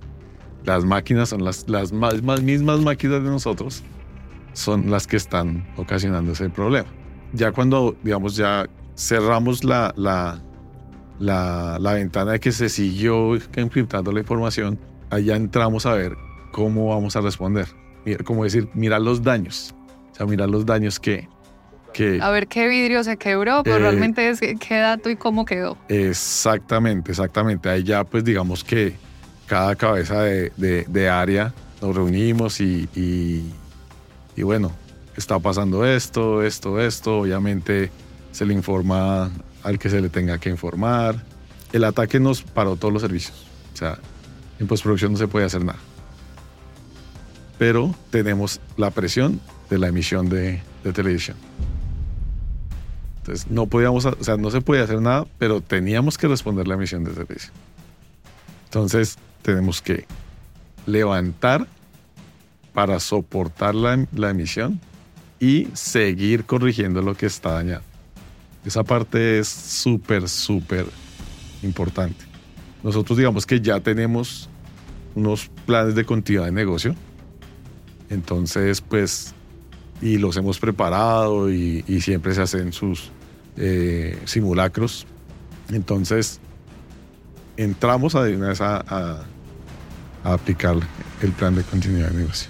Las 0.63 0.83
máquinas 0.83 1.29
son 1.29 1.43
las, 1.43 1.69
las 1.69 1.91
más, 1.91 2.23
más- 2.23 2.41
mismas 2.41 2.79
máquinas 2.79 3.23
de 3.23 3.29
nosotros, 3.29 3.83
son 4.53 4.89
las 4.89 5.05
que 5.05 5.17
están 5.17 5.67
ocasionando 5.77 6.31
ese 6.31 6.49
problema. 6.49 6.87
Ya 7.33 7.51
cuando, 7.51 7.95
digamos, 8.03 8.35
ya 8.35 8.67
cerramos 8.95 9.63
la, 9.63 9.93
la, 9.97 10.39
la, 11.19 11.77
la 11.79 11.93
ventana 11.93 12.33
de 12.33 12.39
que 12.39 12.51
se 12.51 12.69
siguió 12.69 13.35
encriptando 13.55 14.11
la 14.11 14.19
información, 14.21 14.79
allá 15.09 15.35
entramos 15.35 15.85
a 15.85 15.93
ver 15.93 16.13
cómo 16.51 16.87
vamos 16.89 17.15
a 17.15 17.21
responder. 17.21 17.67
Como 18.23 18.43
decir, 18.43 18.69
mirar 18.73 19.01
los 19.01 19.23
daños. 19.23 19.73
O 20.11 20.15
sea, 20.15 20.25
mirar 20.25 20.49
los 20.49 20.65
daños 20.65 20.99
que, 20.99 21.27
que 21.93 22.19
A 22.21 22.29
ver 22.29 22.47
qué 22.47 22.67
vidrio 22.67 23.03
se 23.03 23.17
quebró, 23.17 23.63
pero 23.63 23.77
Eh, 23.77 23.79
realmente 23.79 24.29
es 24.29 24.39
qué 24.39 24.75
dato 24.77 25.09
y 25.09 25.15
cómo 25.15 25.43
quedó. 25.45 25.77
Exactamente, 25.89 27.11
exactamente. 27.11 27.67
Ahí 27.69 27.83
ya 27.83 28.03
pues 28.03 28.23
digamos 28.23 28.63
que 28.63 28.95
cada 29.47 29.75
cabeza 29.75 30.21
de, 30.21 30.51
de- 30.57 30.85
de 30.87 31.09
área 31.09 31.53
nos 31.81 31.95
reunimos 31.95 32.61
y, 32.61 32.87
y- 32.95 33.51
y 34.35 34.43
bueno, 34.43 34.71
está 35.17 35.39
pasando 35.39 35.85
esto, 35.85 36.43
esto, 36.43 36.79
esto. 36.79 37.19
Obviamente 37.21 37.89
se 38.35 38.45
le 38.45 38.53
informa 38.53 39.31
al 39.63 39.79
que 39.79 39.89
se 39.89 40.01
le 40.01 40.09
tenga 40.09 40.37
que 40.39 40.49
informar. 40.49 41.23
El 41.71 41.85
ataque 41.85 42.19
nos 42.19 42.41
paró 42.41 42.75
todos 42.75 42.93
los 42.93 43.01
servicios. 43.01 43.47
O 43.73 43.77
sea, 43.77 43.97
en 44.59 44.67
postproducción 44.67 45.13
no 45.13 45.17
se 45.17 45.29
puede 45.29 45.45
hacer 45.45 45.63
nada. 45.63 45.79
Pero 47.57 47.95
tenemos 48.09 48.59
la 48.75 48.91
presión 48.91 49.39
de 49.69 49.79
la 49.79 49.87
emisión 49.87 50.27
de, 50.27 50.61
televisión. 50.93 51.37
Entonces, 53.19 53.49
no 53.49 53.67
podíamos, 53.67 54.03
o 54.03 54.21
sea, 54.21 54.35
no 54.35 54.51
se 54.51 54.59
podía 54.59 54.83
hacer 54.83 55.01
nada, 55.01 55.25
pero 55.39 55.61
teníamos 55.61 56.17
que 56.17 56.27
responder 56.27 56.67
la 56.67 56.73
emisión 56.73 57.05
de 57.05 57.11
televisión. 57.11 57.53
Entonces, 58.65 59.17
tenemos 59.43 59.81
que 59.81 60.05
levantar 60.85 61.67
para 62.73 62.99
soportar 62.99 63.75
la, 63.75 64.05
la 64.13 64.31
emisión 64.31 64.81
y 65.39 65.69
seguir 65.71 66.43
corrigiendo 66.43 67.01
lo 67.01 67.15
que 67.15 67.27
está 67.27 67.51
dañado. 67.51 67.94
Esa 68.65 68.83
parte 68.83 69.39
es 69.39 69.47
súper, 69.47 70.27
súper 70.27 70.85
importante. 71.63 72.25
Nosotros 72.83 73.17
digamos 73.17 73.45
que 73.45 73.61
ya 73.61 73.79
tenemos 73.79 74.49
unos 75.15 75.49
planes 75.65 75.95
de 75.95 76.03
continuidad 76.05 76.45
de 76.45 76.51
negocio. 76.51 76.95
Entonces, 78.09 78.81
pues, 78.81 79.33
y 80.01 80.17
los 80.17 80.35
hemos 80.37 80.59
preparado 80.59 81.51
y, 81.51 81.83
siempre 82.01 82.33
se 82.35 82.41
hacen 82.41 82.73
sus 82.73 83.11
eh, 83.57 84.19
simulacros. 84.25 85.07
Entonces, 85.71 86.39
entramos 87.57 88.15
a- 88.15 88.25
a 90.23 90.33
aplicar 90.33 90.75
el 91.21 91.31
plan 91.31 91.55
de 91.55 91.63
continuidad 91.63 92.09
de 92.09 92.17
negocio. 92.17 92.49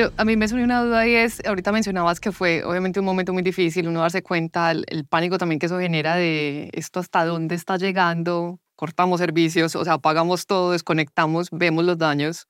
Yo, 0.00 0.10
a 0.16 0.24
mí 0.24 0.34
me 0.34 0.48
surgió 0.48 0.64
una 0.64 0.82
duda 0.82 1.06
y 1.06 1.14
es, 1.14 1.44
ahorita 1.44 1.72
mencionabas 1.72 2.20
que 2.20 2.32
fue 2.32 2.64
obviamente 2.64 3.00
un 3.00 3.04
momento 3.04 3.34
muy 3.34 3.42
difícil, 3.42 3.86
uno 3.86 4.00
darse 4.00 4.22
cuenta, 4.22 4.70
el, 4.70 4.86
el 4.88 5.04
pánico 5.04 5.36
también 5.36 5.58
que 5.58 5.66
eso 5.66 5.78
genera 5.78 6.16
de 6.16 6.70
esto 6.72 7.00
hasta 7.00 7.26
dónde 7.26 7.54
está 7.54 7.76
llegando, 7.76 8.60
cortamos 8.76 9.20
servicios, 9.20 9.76
o 9.76 9.84
sea, 9.84 9.94
apagamos 9.94 10.46
todo, 10.46 10.72
desconectamos, 10.72 11.50
vemos 11.52 11.84
los 11.84 11.98
daños. 11.98 12.48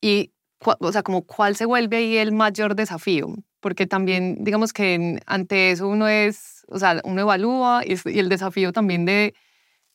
Y, 0.00 0.32
o 0.58 0.90
sea, 0.90 1.04
como 1.04 1.22
cuál 1.22 1.54
se 1.54 1.64
vuelve 1.64 1.98
ahí 1.98 2.16
el 2.16 2.32
mayor 2.32 2.74
desafío, 2.74 3.36
porque 3.60 3.86
también, 3.86 4.38
digamos 4.40 4.72
que 4.72 5.20
ante 5.26 5.70
eso 5.70 5.86
uno 5.86 6.08
es, 6.08 6.64
o 6.66 6.80
sea, 6.80 7.00
uno 7.04 7.20
evalúa 7.20 7.82
y 7.86 8.18
el 8.18 8.28
desafío 8.28 8.72
también 8.72 9.04
de 9.04 9.32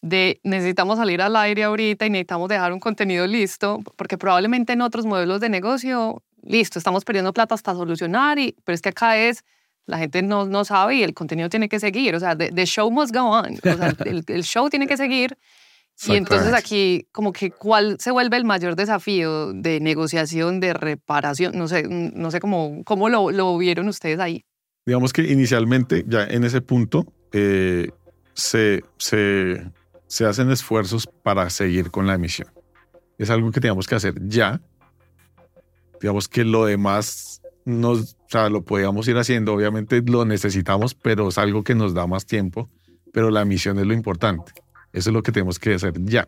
de 0.01 0.39
necesitamos 0.43 0.97
salir 0.97 1.21
al 1.21 1.35
aire 1.35 1.63
ahorita 1.63 2.05
y 2.05 2.09
necesitamos 2.09 2.49
dejar 2.49 2.73
un 2.73 2.79
contenido 2.79 3.25
listo, 3.27 3.79
porque 3.95 4.17
probablemente 4.17 4.73
en 4.73 4.81
otros 4.81 5.05
modelos 5.05 5.41
de 5.41 5.49
negocio, 5.49 6.23
listo, 6.43 6.79
estamos 6.79 7.03
perdiendo 7.05 7.33
plata 7.33 7.55
hasta 7.55 7.73
solucionar, 7.73 8.39
y, 8.39 8.55
pero 8.63 8.75
es 8.75 8.81
que 8.81 8.89
acá 8.89 9.17
es, 9.17 9.43
la 9.85 9.97
gente 9.97 10.21
no, 10.21 10.45
no 10.45 10.65
sabe 10.65 10.95
y 10.95 11.03
el 11.03 11.13
contenido 11.13 11.49
tiene 11.49 11.69
que 11.69 11.79
seguir, 11.79 12.15
o 12.15 12.19
sea, 12.19 12.37
the, 12.37 12.51
the 12.51 12.65
show 12.65 12.91
must 12.91 13.13
go 13.13 13.23
on, 13.23 13.55
o 13.55 13.77
sea, 13.77 13.93
el, 14.05 14.23
el 14.27 14.43
show 14.43 14.69
tiene 14.69 14.87
que 14.87 14.97
seguir. 14.97 15.37
Y 16.05 16.15
entonces 16.15 16.53
aquí, 16.53 17.07
como 17.11 17.33
que, 17.33 17.49
¿cuál 17.49 17.97
se 17.99 18.11
vuelve 18.11 18.37
el 18.37 18.45
mayor 18.45 18.75
desafío 18.75 19.51
de 19.51 19.79
negociación, 19.79 20.59
de 20.59 20.73
reparación? 20.73 21.57
No 21.57 21.67
sé, 21.67 21.87
no 21.89 22.29
sé 22.29 22.39
cómo, 22.39 22.83
cómo 22.85 23.09
lo, 23.09 23.31
lo 23.31 23.57
vieron 23.57 23.87
ustedes 23.87 24.19
ahí. 24.19 24.45
Digamos 24.85 25.11
que 25.11 25.23
inicialmente, 25.23 26.05
ya 26.07 26.23
en 26.25 26.43
ese 26.43 26.61
punto, 26.61 27.11
eh, 27.33 27.89
se, 28.33 28.83
se, 28.97 29.71
se 30.05 30.25
hacen 30.25 30.51
esfuerzos 30.51 31.07
para 31.23 31.49
seguir 31.49 31.89
con 31.89 32.05
la 32.05 32.13
emisión. 32.13 32.49
Es 33.17 33.31
algo 33.31 33.51
que 33.51 33.59
teníamos 33.59 33.87
que 33.87 33.95
hacer 33.95 34.13
ya. 34.27 34.61
Digamos 36.01 36.27
que 36.27 36.43
lo 36.43 36.65
demás 36.65 37.41
nos, 37.65 38.13
o 38.13 38.29
sea, 38.29 38.49
lo 38.49 38.63
podíamos 38.63 39.07
ir 39.07 39.17
haciendo, 39.17 39.53
obviamente 39.53 40.01
lo 40.05 40.25
necesitamos, 40.25 40.95
pero 40.95 41.27
es 41.27 41.37
algo 41.37 41.63
que 41.63 41.75
nos 41.75 41.93
da 41.93 42.07
más 42.07 42.25
tiempo, 42.25 42.69
pero 43.11 43.29
la 43.29 43.41
emisión 43.41 43.77
es 43.79 43.85
lo 43.85 43.93
importante. 43.93 44.53
Eso 44.93 45.09
es 45.09 45.13
lo 45.13 45.21
que 45.21 45.31
tenemos 45.31 45.59
que 45.59 45.73
hacer 45.73 45.93
ya. 46.05 46.27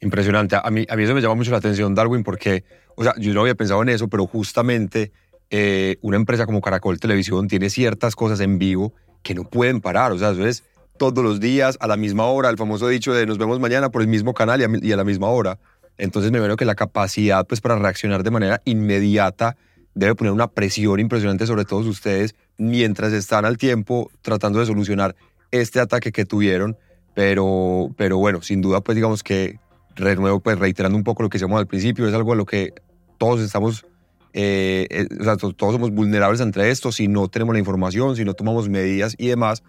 Impresionante. 0.00 0.56
A 0.62 0.70
mí, 0.70 0.86
a 0.88 0.96
mí 0.96 1.02
eso 1.02 1.14
me 1.14 1.20
llama 1.20 1.34
mucho 1.34 1.50
la 1.50 1.58
atención, 1.58 1.94
Darwin, 1.94 2.22
porque, 2.22 2.64
o 2.96 3.04
sea, 3.04 3.14
yo 3.18 3.32
no 3.34 3.42
había 3.42 3.54
pensado 3.54 3.82
en 3.82 3.90
eso, 3.90 4.08
pero 4.08 4.26
justamente 4.26 5.12
eh, 5.50 5.96
una 6.00 6.16
empresa 6.16 6.46
como 6.46 6.60
Caracol 6.60 6.98
Televisión 6.98 7.48
tiene 7.48 7.70
ciertas 7.70 8.16
cosas 8.16 8.40
en 8.40 8.58
vivo 8.58 8.92
que 9.22 9.34
no 9.34 9.44
pueden 9.44 9.80
parar. 9.80 10.12
O 10.12 10.18
sea, 10.18 10.30
eso 10.30 10.46
es 10.46 10.64
todos 10.98 11.22
los 11.22 11.40
días, 11.40 11.76
a 11.80 11.86
la 11.86 11.96
misma 11.96 12.26
hora, 12.26 12.48
el 12.48 12.56
famoso 12.56 12.88
dicho 12.88 13.12
de 13.12 13.26
nos 13.26 13.38
vemos 13.38 13.60
mañana 13.60 13.90
por 13.90 14.02
el 14.02 14.08
mismo 14.08 14.34
canal 14.34 14.60
y 14.60 14.64
a, 14.64 14.68
y 14.82 14.92
a 14.92 14.96
la 14.96 15.04
misma 15.04 15.28
hora. 15.28 15.58
Entonces 15.98 16.30
me 16.32 16.40
veo 16.40 16.56
que 16.56 16.64
la 16.64 16.74
capacidad 16.74 17.46
pues, 17.46 17.60
para 17.60 17.76
reaccionar 17.78 18.22
de 18.22 18.30
manera 18.30 18.62
inmediata 18.64 19.56
debe 19.94 20.14
poner 20.14 20.32
una 20.32 20.48
presión 20.48 21.00
impresionante 21.00 21.46
sobre 21.46 21.64
todos 21.64 21.86
ustedes 21.86 22.34
mientras 22.58 23.12
están 23.12 23.44
al 23.44 23.56
tiempo 23.56 24.10
tratando 24.22 24.58
de 24.60 24.66
solucionar 24.66 25.16
este 25.50 25.80
ataque 25.80 26.12
que 26.12 26.24
tuvieron. 26.24 26.76
Pero, 27.14 27.94
pero 27.96 28.18
bueno, 28.18 28.42
sin 28.42 28.60
duda, 28.60 28.82
pues 28.82 28.94
digamos 28.94 29.22
que 29.22 29.58
de 29.96 30.16
nuevo, 30.16 30.40
pues 30.40 30.58
reiterando 30.58 30.98
un 30.98 31.04
poco 31.04 31.22
lo 31.22 31.30
que 31.30 31.38
decíamos 31.38 31.58
al 31.58 31.66
principio, 31.66 32.06
es 32.06 32.12
algo 32.12 32.34
a 32.34 32.36
lo 32.36 32.44
que 32.44 32.74
todos 33.16 33.40
estamos, 33.40 33.86
eh, 34.34 34.86
eh, 34.90 35.08
o 35.18 35.24
sea, 35.24 35.38
to- 35.38 35.54
todos 35.54 35.72
somos 35.72 35.90
vulnerables 35.90 36.42
entre 36.42 36.68
esto 36.70 36.92
si 36.92 37.08
no 37.08 37.28
tenemos 37.28 37.54
la 37.54 37.58
información, 37.58 38.16
si 38.16 38.24
no 38.26 38.34
tomamos 38.34 38.68
medidas 38.68 39.14
y 39.16 39.28
demás. 39.28 39.62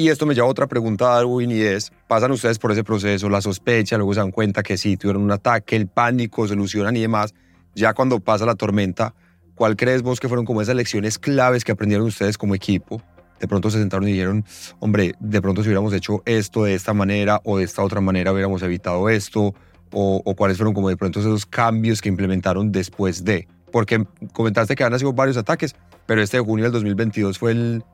Y 0.00 0.08
esto 0.08 0.24
me 0.24 0.34
lleva 0.34 0.46
a 0.46 0.50
otra 0.50 0.66
pregunta, 0.66 1.04
Darwin, 1.08 1.50
y 1.50 1.60
es, 1.60 1.92
pasan 2.08 2.32
ustedes 2.32 2.58
por 2.58 2.72
ese 2.72 2.82
proceso, 2.82 3.28
la 3.28 3.42
sospecha, 3.42 3.98
luego 3.98 4.14
se 4.14 4.20
dan 4.20 4.30
cuenta 4.30 4.62
que 4.62 4.78
sí, 4.78 4.96
tuvieron 4.96 5.22
un 5.22 5.30
ataque, 5.30 5.76
el 5.76 5.88
pánico, 5.88 6.48
solucionan 6.48 6.96
y 6.96 7.02
demás. 7.02 7.34
Ya 7.74 7.92
cuando 7.92 8.18
pasa 8.18 8.46
la 8.46 8.54
tormenta, 8.54 9.14
¿cuál 9.54 9.76
crees 9.76 10.00
vos 10.00 10.18
que 10.18 10.26
fueron 10.26 10.46
como 10.46 10.62
esas 10.62 10.74
lecciones 10.74 11.18
claves 11.18 11.64
que 11.64 11.72
aprendieron 11.72 12.06
ustedes 12.06 12.38
como 12.38 12.54
equipo? 12.54 13.02
De 13.40 13.46
pronto 13.46 13.68
se 13.68 13.78
sentaron 13.78 14.08
y 14.08 14.12
dijeron, 14.12 14.42
hombre, 14.78 15.16
de 15.20 15.42
pronto 15.42 15.62
si 15.62 15.68
hubiéramos 15.68 15.92
hecho 15.92 16.22
esto 16.24 16.64
de 16.64 16.72
esta 16.72 16.94
manera 16.94 17.42
o 17.44 17.58
de 17.58 17.64
esta 17.64 17.82
otra 17.82 18.00
manera 18.00 18.32
hubiéramos 18.32 18.62
evitado 18.62 19.10
esto, 19.10 19.54
o, 19.92 20.22
o 20.24 20.34
cuáles 20.34 20.56
fueron 20.56 20.72
como 20.72 20.88
de 20.88 20.96
pronto 20.96 21.20
esos 21.20 21.44
cambios 21.44 22.00
que 22.00 22.08
implementaron 22.08 22.72
después 22.72 23.22
de. 23.22 23.48
Porque 23.70 24.06
comentaste 24.32 24.76
que 24.76 24.82
han 24.82 24.98
sido 24.98 25.12
varios 25.12 25.36
ataques, 25.36 25.76
pero 26.06 26.22
este 26.22 26.38
de 26.38 26.42
junio 26.42 26.64
del 26.64 26.72
2022 26.72 27.38
fue 27.38 27.52
el, 27.52 27.84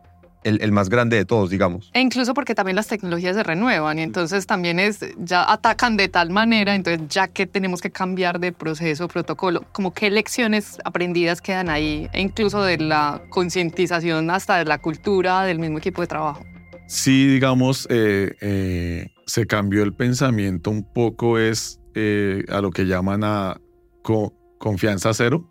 el, 0.47 0.63
el 0.63 0.73
más 0.73 0.89
grande 0.89 1.17
de 1.17 1.25
todos, 1.25 1.51
digamos. 1.51 1.91
E 1.93 2.01
incluso 2.01 2.33
porque 2.35 2.55
también 2.55 2.77
las 2.77 2.87
tecnologías 2.87 3.37
se 3.37 3.43
renuevan 3.43 3.99
y 3.99 4.03
entonces 4.03 4.47
también 4.47 4.79
es, 4.79 5.01
ya 5.19 5.51
atacan 5.51 5.97
de 5.97 6.09
tal 6.09 6.31
manera, 6.31 6.75
entonces 6.75 7.07
ya 7.09 7.29
que 7.29 7.47
tenemos 7.47 7.81
que 7.81 7.91
cambiar 7.91 8.39
de 8.41 8.53
proceso, 8.53 9.09
protocolo, 9.09 9.65
como 9.73 9.93
qué 9.93 10.11
lecciones 10.11 10.79
aprendidas 10.85 11.41
quedan 11.41 11.69
ahí, 11.69 12.09
e 12.13 12.21
incluso 12.21 12.63
de 12.63 12.79
la 12.79 13.21
concientización 13.29 14.31
hasta 14.31 14.59
de 14.59 14.65
la 14.65 14.79
cultura 14.79 15.43
del 15.45 15.59
mismo 15.59 15.79
equipo 15.79 16.01
de 16.03 16.07
trabajo. 16.09 16.45
sí, 16.87 17.27
digamos, 17.27 17.87
eh, 17.91 18.35
eh, 18.41 19.09
se 19.27 19.47
cambió 19.47 19.83
el 19.83 19.93
pensamiento 19.95 20.71
un 20.71 20.85
poco, 20.85 21.39
es 21.39 21.81
eh, 21.95 22.45
a 22.49 22.61
lo 22.61 22.71
que 22.71 22.85
llaman 22.85 23.25
a 23.25 23.61
co- 24.03 24.33
confianza 24.59 25.13
cero, 25.15 25.49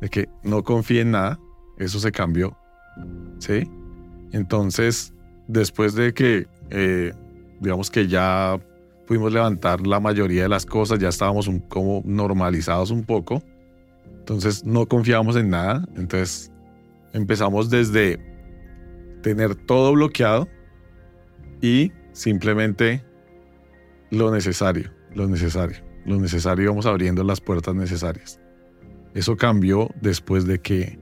de 0.00 0.08
que 0.08 0.28
no 0.44 0.62
confíe 0.62 1.00
en 1.00 1.10
nada, 1.12 1.38
eso 1.78 1.98
se 1.98 2.12
cambió, 2.12 2.56
¿sí? 3.38 3.68
Entonces, 4.34 5.14
después 5.46 5.94
de 5.94 6.12
que, 6.12 6.48
eh, 6.70 7.12
digamos 7.60 7.88
que 7.88 8.08
ya 8.08 8.58
pudimos 9.06 9.32
levantar 9.32 9.86
la 9.86 10.00
mayoría 10.00 10.42
de 10.42 10.48
las 10.48 10.66
cosas, 10.66 10.98
ya 10.98 11.08
estábamos 11.08 11.46
un- 11.46 11.60
como 11.60 12.02
normalizados 12.04 12.90
un 12.90 13.04
poco, 13.04 13.44
entonces 14.18 14.64
no 14.64 14.86
confiábamos 14.86 15.36
en 15.36 15.50
nada, 15.50 15.86
entonces 15.96 16.50
empezamos 17.12 17.70
desde 17.70 18.18
tener 19.22 19.54
todo 19.54 19.92
bloqueado 19.92 20.48
y 21.60 21.92
simplemente 22.12 23.04
lo 24.10 24.32
necesario, 24.32 24.90
lo 25.14 25.28
necesario, 25.28 25.76
lo 26.06 26.18
necesario, 26.18 26.64
íbamos 26.64 26.86
abriendo 26.86 27.22
las 27.22 27.40
puertas 27.40 27.76
necesarias. 27.76 28.40
Eso 29.14 29.36
cambió 29.36 29.90
después 30.00 30.44
de 30.44 30.58
que, 30.58 30.98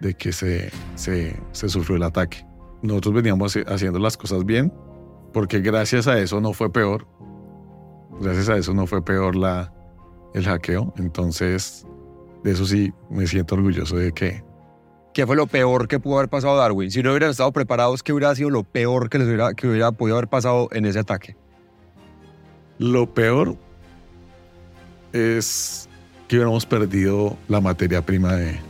de 0.00 0.14
que 0.14 0.32
se, 0.32 0.70
se, 0.96 1.36
se 1.52 1.68
sufrió 1.68 1.96
el 1.98 2.02
ataque. 2.02 2.47
Nosotros 2.82 3.14
veníamos 3.14 3.56
haci- 3.56 3.64
haciendo 3.66 3.98
las 3.98 4.16
cosas 4.16 4.44
bien, 4.44 4.72
porque 5.32 5.60
gracias 5.60 6.06
a 6.06 6.18
eso 6.18 6.40
no 6.40 6.52
fue 6.52 6.70
peor. 6.72 7.06
gracias 8.20 8.48
a 8.48 8.56
eso 8.56 8.74
no 8.74 8.86
fue 8.86 9.02
peor 9.04 9.34
el 10.34 10.44
hackeo. 10.44 10.92
Entonces, 10.96 11.86
de 12.44 12.52
eso 12.52 12.64
sí 12.66 12.92
me 13.10 13.26
siento 13.26 13.54
orgulloso 13.54 13.96
de 13.96 14.12
que... 14.12 14.42
¿Qué 15.14 15.26
fue 15.26 15.34
lo 15.36 15.46
peor 15.46 15.88
que 15.88 15.98
pudo 15.98 16.18
haber 16.18 16.28
pasado 16.28 16.56
Darwin? 16.56 16.90
Si 16.90 17.02
no 17.02 17.10
hubieran 17.10 17.30
estado 17.30 17.50
preparados, 17.52 18.02
¿qué 18.02 18.12
hubiera 18.12 18.34
sido 18.34 18.50
lo 18.50 18.62
peor 18.62 19.08
que 19.08 19.18
les 19.18 19.26
hubiera, 19.26 19.54
que 19.54 19.66
hubiera 19.68 19.90
podido 19.90 20.16
haber 20.16 20.28
pasado 20.28 20.68
en 20.72 20.86
ese 20.86 21.00
ataque? 21.00 21.36
Lo 22.78 23.12
peor 23.12 23.56
es 25.12 25.88
que 26.28 26.36
hubiéramos 26.36 26.66
perdido 26.66 27.36
la 27.48 27.60
materia 27.60 28.04
prima 28.04 28.34
de 28.34 28.60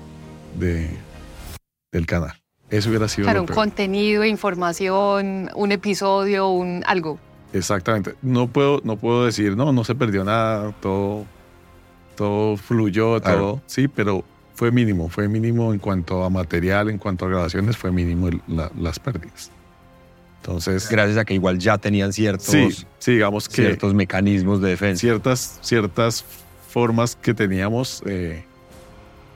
del 1.92 2.06
canal. 2.06 2.32
Eso 2.70 2.88
hubiera 2.90 3.08
sido 3.08 3.24
claro, 3.24 3.38
lo 3.38 3.42
un 3.42 3.46
peor. 3.46 3.56
contenido, 3.56 4.24
información, 4.24 5.50
un 5.54 5.72
episodio, 5.72 6.48
un 6.50 6.82
algo. 6.86 7.18
Exactamente. 7.52 8.14
No 8.20 8.46
puedo, 8.48 8.80
no 8.84 8.96
puedo 8.96 9.24
decir, 9.24 9.56
no, 9.56 9.72
no 9.72 9.84
se 9.84 9.94
perdió 9.94 10.22
nada, 10.24 10.72
todo, 10.80 11.24
todo 12.16 12.56
fluyó, 12.56 13.20
Claro. 13.20 13.38
todo. 13.38 13.62
Sí, 13.66 13.88
pero 13.88 14.22
fue 14.54 14.70
mínimo, 14.70 15.08
fue 15.08 15.28
mínimo 15.28 15.72
en 15.72 15.78
cuanto 15.78 16.24
a 16.24 16.30
material, 16.30 16.90
en 16.90 16.98
cuanto 16.98 17.24
a 17.24 17.28
grabaciones, 17.28 17.76
fue 17.76 17.90
mínimo 17.90 18.28
el- 18.28 18.42
la- 18.48 18.70
las 18.78 18.98
pérdidas. 18.98 19.50
Entonces, 20.42 20.88
Gracias 20.90 21.18
a 21.18 21.24
que 21.24 21.34
igual 21.34 21.58
ya 21.58 21.78
tenían 21.78 22.12
ciertos, 22.12 22.46
sí, 22.46 22.70
sí, 22.98 23.12
digamos 23.12 23.48
que 23.48 23.56
ciertos 23.62 23.92
mecanismos 23.94 24.60
de 24.60 24.70
defensa. 24.70 25.00
ciertas, 25.00 25.58
ciertas 25.62 26.24
formas 26.68 27.16
que 27.16 27.34
teníamos, 27.34 28.02
eh, 28.06 28.44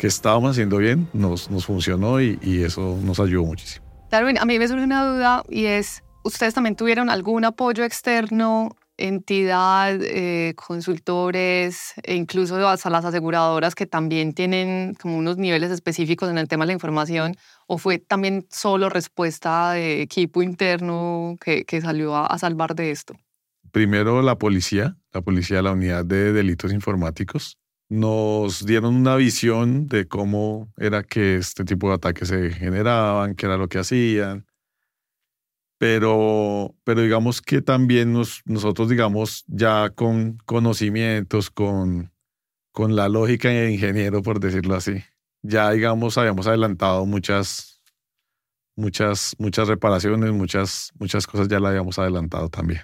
que 0.02 0.08
estábamos 0.08 0.50
haciendo 0.50 0.78
bien, 0.78 1.08
nos, 1.12 1.48
nos 1.48 1.64
funcionó 1.64 2.20
y, 2.20 2.36
y 2.42 2.64
eso 2.64 2.98
nos 3.04 3.20
ayudó 3.20 3.44
muchísimo. 3.44 3.86
Darwin, 4.10 4.36
a 4.36 4.44
mí 4.44 4.58
me 4.58 4.66
surge 4.66 4.82
una 4.82 5.06
duda 5.06 5.44
y 5.48 5.66
es, 5.66 6.02
¿ustedes 6.24 6.54
también 6.54 6.74
tuvieron 6.74 7.08
algún 7.08 7.44
apoyo 7.44 7.84
externo, 7.84 8.74
entidad, 8.96 9.96
eh, 10.02 10.54
consultores 10.56 11.94
e 12.02 12.16
incluso 12.16 12.66
hasta 12.66 12.90
las 12.90 13.04
aseguradoras 13.04 13.76
que 13.76 13.86
también 13.86 14.32
tienen 14.32 14.96
como 15.00 15.18
unos 15.18 15.36
niveles 15.36 15.70
específicos 15.70 16.28
en 16.28 16.38
el 16.38 16.48
tema 16.48 16.64
de 16.64 16.66
la 16.66 16.72
información? 16.72 17.36
¿O 17.68 17.78
fue 17.78 17.98
también 17.98 18.44
solo 18.50 18.88
respuesta 18.88 19.70
de 19.70 20.02
equipo 20.02 20.42
interno 20.42 21.36
que, 21.40 21.64
que 21.64 21.80
salió 21.80 22.16
a, 22.16 22.26
a 22.26 22.38
salvar 22.40 22.74
de 22.74 22.90
esto? 22.90 23.14
primero 23.70 24.20
la 24.20 24.36
policía, 24.36 24.96
la 25.12 25.22
policía 25.22 25.56
de 25.56 25.62
la 25.62 25.72
unidad 25.72 26.04
de 26.04 26.32
delitos 26.32 26.72
informáticos, 26.72 27.56
nos 27.92 28.64
dieron 28.64 28.94
una 28.94 29.16
visión 29.16 29.86
de 29.86 30.08
cómo 30.08 30.72
era 30.78 31.02
que 31.02 31.36
este 31.36 31.62
tipo 31.62 31.88
de 31.88 31.96
ataques 31.96 32.28
se 32.28 32.50
generaban, 32.50 33.34
qué 33.34 33.44
era 33.44 33.58
lo 33.58 33.68
que 33.68 33.80
hacían. 33.80 34.46
Pero, 35.76 36.74
pero 36.84 37.02
digamos 37.02 37.42
que 37.42 37.60
también 37.60 38.14
nos, 38.14 38.40
nosotros, 38.46 38.88
digamos, 38.88 39.44
ya 39.46 39.90
con 39.90 40.38
conocimientos, 40.46 41.50
con, 41.50 42.10
con 42.72 42.96
la 42.96 43.10
lógica 43.10 43.50
de 43.50 43.72
ingeniero, 43.72 44.22
por 44.22 44.40
decirlo 44.40 44.74
así, 44.74 45.04
ya, 45.42 45.70
digamos, 45.72 46.16
habíamos 46.16 46.46
adelantado 46.46 47.04
muchas, 47.04 47.82
muchas, 48.74 49.36
muchas 49.38 49.68
reparaciones, 49.68 50.32
muchas, 50.32 50.92
muchas 50.98 51.26
cosas 51.26 51.46
ya 51.46 51.60
la 51.60 51.68
habíamos 51.68 51.98
adelantado 51.98 52.48
también. 52.48 52.80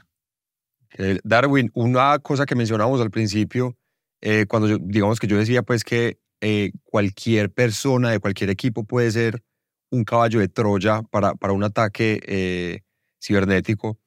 Darwin, 1.24 1.70
una 1.72 2.18
cosa 2.18 2.44
que 2.44 2.54
mencionábamos 2.54 3.00
al 3.00 3.10
principio, 3.10 3.74
eh, 4.20 4.46
cuando 4.48 4.68
yo, 4.68 4.78
digamos 4.80 5.20
que 5.20 5.26
yo 5.26 5.36
decía 5.38 5.62
pues 5.62 5.84
que 5.84 6.18
eh, 6.40 6.72
cualquier 6.84 7.52
persona 7.52 8.10
de 8.10 8.20
cualquier 8.20 8.50
equipo 8.50 8.84
puede 8.84 9.10
ser 9.10 9.42
un 9.90 10.04
caballo 10.04 10.40
de 10.40 10.48
Troya 10.48 11.02
para, 11.10 11.34
para 11.34 11.52
un 11.52 11.64
ataque 11.64 12.20
eh, 12.26 12.80
cibernético. 13.22 13.98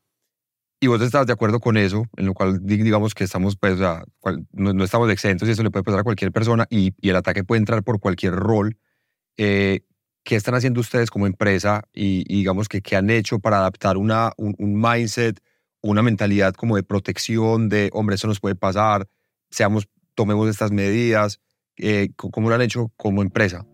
Y 0.83 0.87
vos 0.87 1.01
estás 1.01 1.27
de 1.27 1.33
acuerdo 1.33 1.59
con 1.59 1.77
eso, 1.77 2.05
en 2.17 2.25
lo 2.25 2.33
cual 2.33 2.59
di- 2.65 2.77
digamos 2.81 3.13
que 3.13 3.23
estamos, 3.23 3.55
pues, 3.55 3.73
o 3.75 3.77
sea, 3.77 4.03
cual- 4.19 4.47
no, 4.51 4.73
no 4.73 4.83
estamos 4.83 5.09
exentos 5.11 5.47
y 5.47 5.51
eso 5.51 5.63
le 5.63 5.69
puede 5.71 5.83
pasar 5.83 5.99
a 6.01 6.03
cualquier 6.03 6.31
persona 6.31 6.65
y, 6.69 6.93
y 6.99 7.09
el 7.09 7.15
ataque 7.15 7.43
puede 7.43 7.59
entrar 7.59 7.83
por 7.83 7.99
cualquier 7.99 8.33
rol. 8.33 8.77
Eh, 9.37 9.81
¿Qué 10.23 10.35
están 10.35 10.55
haciendo 10.55 10.81
ustedes 10.81 11.09
como 11.09 11.27
empresa 11.27 11.83
y, 11.93 12.23
y 12.27 12.37
digamos 12.39 12.69
que 12.69 12.81
qué 12.81 12.95
han 12.95 13.09
hecho 13.09 13.39
para 13.39 13.57
adaptar 13.59 13.97
una, 13.97 14.33
un, 14.37 14.55
un 14.59 14.79
mindset 14.79 15.39
una 15.83 16.03
mentalidad 16.03 16.53
como 16.53 16.75
de 16.75 16.83
protección, 16.83 17.67
de, 17.67 17.89
hombre, 17.93 18.15
eso 18.15 18.27
nos 18.27 18.39
puede 18.39 18.53
pasar, 18.55 19.07
seamos, 19.49 19.87
tomemos 20.15 20.49
estas 20.49 20.71
medidas, 20.71 21.39
eh, 21.77 22.09
¿cómo 22.15 22.49
lo 22.49 22.55
han 22.55 22.61
hecho 22.61 22.91
como 22.97 23.21
empresa? 23.21 23.65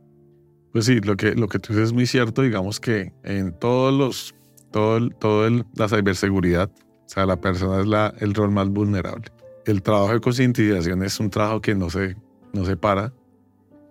Pues 0.73 0.85
sí, 0.85 0.99
lo 0.99 1.15
que, 1.17 1.33
lo 1.33 1.47
que 1.47 1.59
tú 1.59 1.73
dices 1.73 1.87
es 1.89 1.93
muy 1.93 2.05
cierto. 2.05 2.41
Digamos 2.41 2.79
que 2.79 3.11
en 3.23 3.57
todos 3.57 3.93
los, 3.93 4.35
todo, 4.71 4.97
el- 4.97 5.15
todo 5.15 5.47
el- 5.47 5.65
la 5.75 5.87
ciberseguridad, 5.89 6.69
o 6.69 7.09
sea, 7.09 7.25
la 7.25 7.39
persona 7.39 7.79
es 7.81 7.87
la, 7.87 8.13
el 8.19 8.33
rol 8.33 8.51
más 8.51 8.69
vulnerable. 8.69 9.31
El 9.65 9.81
trabajo 9.81 10.13
de 10.13 10.19
concientización 10.19 11.03
es 11.03 11.19
un 11.19 11.29
trabajo 11.29 11.61
que 11.61 11.73
no 11.75 11.89
se, 11.89 12.15
no 12.53 12.65
se 12.65 12.77
para. 12.77 13.13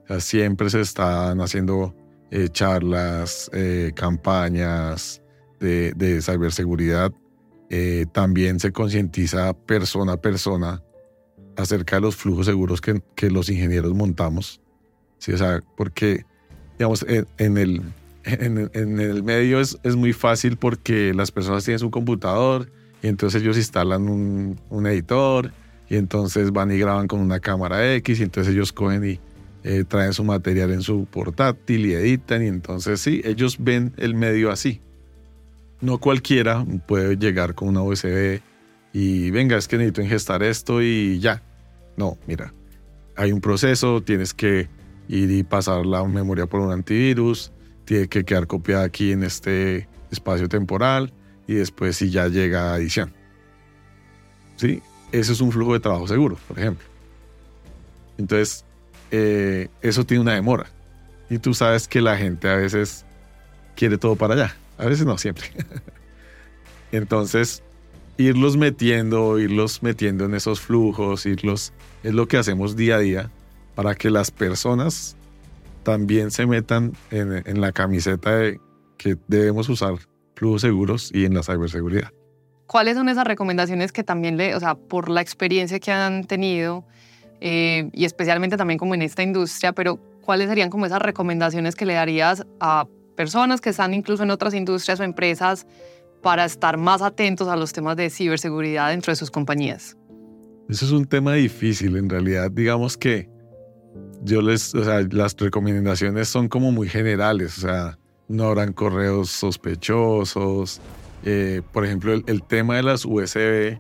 O 0.05 0.07
sea, 0.07 0.21
siempre 0.21 0.71
se 0.71 0.81
están 0.81 1.41
haciendo 1.41 1.95
eh, 2.31 2.49
charlas, 2.51 3.51
eh, 3.53 3.93
campañas 3.95 5.23
de, 5.61 5.93
de 5.97 6.23
ciberseguridad. 6.23 7.13
Eh, 7.69 8.07
también 8.13 8.61
se 8.61 8.71
concientiza 8.73 9.53
persona 9.55 10.13
a 10.13 10.21
persona 10.21 10.83
acerca 11.57 11.97
de 11.97 12.03
los 12.03 12.17
flujos 12.17 12.47
seguros 12.47 12.81
que, 12.81 13.03
que 13.15 13.31
los 13.31 13.49
ingenieros 13.49 13.95
montamos. 13.95 14.61
Sí, 15.19 15.33
o 15.33 15.39
sea, 15.39 15.63
porque 15.77 16.25
digamos, 16.79 17.05
en, 17.09 17.27
en 17.39 17.59
el, 17.59 17.83
en, 18.25 18.71
en 18.75 19.01
el 19.01 19.23
medio 19.23 19.61
es, 19.61 19.79
es 19.83 19.97
muy 19.97 20.13
fácil 20.13 20.57
porque 20.57 21.15
las 21.15 21.31
personas 21.31 21.65
tienen 21.65 21.79
su 21.79 21.91
computador 21.91 22.71
y 23.03 23.09
entonces 23.09 23.43
ellos 23.43 23.57
instalan 23.57 24.09
un, 24.09 24.61
un 24.69 24.87
editor 24.87 25.53
y 25.89 25.97
entonces 25.97 26.53
van 26.53 26.71
y 26.73 26.79
graban 26.79 27.07
con 27.07 27.21
una 27.21 27.41
cámara 27.41 27.95
X 27.95 28.21
y 28.21 28.25
entonces 28.25 28.53
ellos 28.53 28.73
cogen 28.73 29.05
y 29.09 29.21
eh, 29.65 29.85
traen 29.85 30.13
su 30.13 30.25
material 30.25 30.73
en 30.73 30.83
su 30.83 31.07
portátil 31.07 31.87
y 31.87 31.95
editan 31.95 32.43
y 32.43 32.49
entonces 32.49 33.01
sí, 33.01 33.21
ellos 33.25 33.57
ven 33.59 33.93
el 33.97 34.15
medio 34.15 34.51
así. 34.51 34.81
No 35.81 35.99
cualquiera 35.99 36.65
puede 36.87 37.17
llegar 37.17 37.55
con 37.55 37.69
una 37.69 37.83
USB 37.83 38.41
y 38.93 39.31
venga, 39.31 39.57
es 39.57 39.69
que 39.69 39.77
necesito 39.77 40.03
ingestar 40.03 40.43
esto 40.43 40.83
y 40.83 41.19
ya. 41.21 41.43
No, 41.97 42.19
mira, 42.27 42.53
hay 43.17 43.33
un 43.33 43.41
proceso, 43.41 44.03
tienes 44.03 44.35
que 44.35 44.69
ir 45.09 45.31
y 45.31 45.43
pasar 45.43 45.87
la 45.87 46.05
memoria 46.05 46.47
por 46.47 46.61
un 46.61 46.73
antivirus, 46.73 47.53
tiene 47.85 48.09
que 48.09 48.25
quedar 48.25 48.47
copiada 48.47 48.85
aquí 48.85 49.13
en 49.13 49.23
este 49.23 49.89
espacio 50.11 50.49
temporal 50.49 51.13
y 51.47 51.55
después 51.55 51.97
si 51.97 52.11
ya 52.11 52.29
llega 52.29 52.75
a 52.75 52.79
edición. 52.79 53.13
¿Sí? 54.57 54.83
Eso 55.13 55.33
es 55.33 55.41
un 55.41 55.53
flujo 55.53 55.75
de 55.75 55.81
trabajo 55.81 56.09
seguro, 56.09 56.37
por 56.49 56.59
ejemplo. 56.59 56.87
Entonces, 58.19 58.65
eh, 59.11 59.69
eso 59.83 60.05
tiene 60.05 60.23
una 60.23 60.35
demora. 60.35 60.67
Y 61.31 61.39
tú 61.39 61.55
sabes 61.55 61.89
que 61.89 62.01
la 62.01 62.17
gente 62.17 62.49
a 62.49 62.57
veces 62.57 63.05
quiere 63.75 63.99
todo 63.99 64.17
para 64.17 64.35
allá. 64.35 64.57
A 64.79 64.87
veces 64.87 65.07
no, 65.07 65.19
siempre. 65.19 65.47
Entonces, 66.93 67.63
irlos 68.17 68.57
metiendo, 68.57 69.39
irlos 69.39 69.83
metiendo 69.83 70.25
en 70.25 70.35
esos 70.35 70.61
flujos, 70.61 71.27
irlos, 71.27 71.73
es 72.03 72.15
lo 72.15 72.29
que 72.29 72.37
hacemos 72.37 72.77
día 72.77 72.97
a 72.97 72.99
día 72.99 73.31
para 73.75 73.95
que 73.95 74.11
las 74.11 74.31
personas 74.31 75.17
también 75.83 76.31
se 76.31 76.47
metan 76.47 76.93
en, 77.11 77.43
en 77.47 77.61
la 77.61 77.73
camiseta 77.73 78.37
de 78.37 78.61
que 78.97 79.17
debemos 79.29 79.69
usar 79.69 79.95
flujos 80.35 80.63
seguros 80.63 81.11
y 81.13 81.25
en 81.25 81.35
la 81.35 81.43
ciberseguridad. 81.43 82.11
¿Cuáles 82.67 82.97
son 82.97 83.09
esas 83.09 83.27
recomendaciones 83.27 83.93
que 83.93 84.03
también 84.03 84.37
le, 84.37 84.55
o 84.55 84.61
sea, 84.61 84.75
por 84.75 85.09
la 85.09 85.21
experiencia 85.21 85.79
que 85.79 85.93
han 85.93 86.25
tenido 86.25 86.85
eh, 87.41 87.91
y 87.93 88.05
especialmente 88.05 88.57
también 88.57 88.79
como 88.79 88.95
en 88.95 89.03
esta 89.03 89.23
industria, 89.23 89.73
pero 89.73 89.99
cuáles 90.23 90.49
serían 90.49 90.71
como 90.71 90.87
esas 90.87 91.01
recomendaciones 91.01 91.77
que 91.77 91.87
le 91.87 91.95
darías 91.95 92.47
a 92.61 92.87
personas 93.15 93.61
que 93.61 93.71
están 93.71 93.95
incluso 93.95 94.23
en 94.23 94.31
otras 94.31 94.55
industrias 94.55 94.99
o 95.01 95.05
empresas 95.05 95.67
para 96.23 96.45
estar 96.45 96.77
más 96.77 97.03
atentos 97.03 97.47
a 97.49 97.57
los 97.57 97.73
temas 97.73 97.97
de 97.97 98.11
ciberseguridad 98.11 98.91
dentro 98.91 99.13
de 99.13 99.17
sus 99.17 99.31
compañías? 99.31 99.97
Eso 100.69 100.85
es 100.85 100.93
un 100.93 101.05
tema 101.05 101.35
difícil, 101.35 101.97
en 101.97 102.09
realidad, 102.09 102.51
digamos 102.51 102.97
que 102.97 103.29
yo 104.23 104.43
les, 104.43 104.75
o 104.75 104.85
sea, 104.85 105.07
las 105.11 105.37
recomendaciones 105.37 106.29
son 106.29 106.49
como 106.49 106.73
muy 106.73 106.89
generales, 106.89 107.59
o 107.59 107.61
sea, 107.63 107.99
no 108.29 108.45
habrán 108.45 108.73
correos 108.73 109.31
sospechosos. 109.31 110.81
Eh, 111.25 111.63
por 111.73 111.85
ejemplo, 111.85 112.13
el, 112.13 112.25
el 112.27 112.43
tema 112.43 112.77
de 112.77 112.83
las 112.83 113.05
USB 113.05 113.79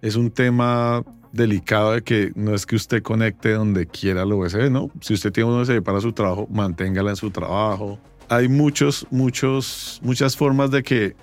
es 0.00 0.16
un 0.16 0.30
tema 0.30 1.04
delicado 1.32 1.92
de 1.92 2.02
que 2.02 2.32
no 2.34 2.54
es 2.54 2.66
que 2.66 2.76
usted 2.76 3.02
conecte 3.02 3.52
donde 3.52 3.86
quiera 3.86 4.24
la 4.24 4.34
USB, 4.34 4.70
¿no? 4.70 4.90
Si 5.00 5.14
usted 5.14 5.32
tiene 5.32 5.50
un 5.50 5.60
USB 5.60 5.82
para 5.82 6.00
su 6.00 6.12
trabajo, 6.12 6.46
manténgala 6.50 7.10
en 7.10 7.16
su 7.16 7.30
trabajo. 7.30 7.98
Hay 8.28 8.48
muchos, 8.48 9.06
muchos, 9.10 10.00
muchas 10.02 10.36
formas 10.36 10.70
de 10.70 10.82
que 10.82 11.16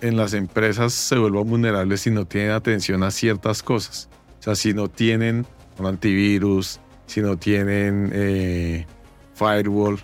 en 0.00 0.16
las 0.16 0.34
empresas 0.34 0.92
se 0.92 1.18
vuelvan 1.18 1.48
vulnerables 1.48 2.02
si 2.02 2.10
no 2.10 2.26
tienen 2.26 2.52
atención 2.52 3.02
a 3.02 3.10
ciertas 3.10 3.62
cosas. 3.62 4.08
O 4.40 4.42
sea, 4.42 4.54
si 4.54 4.74
no 4.74 4.88
tienen 4.88 5.46
un 5.78 5.86
antivirus, 5.86 6.80
si 7.06 7.20
no 7.20 7.36
tienen 7.36 8.10
eh, 8.12 8.86
firewall, 9.34 10.00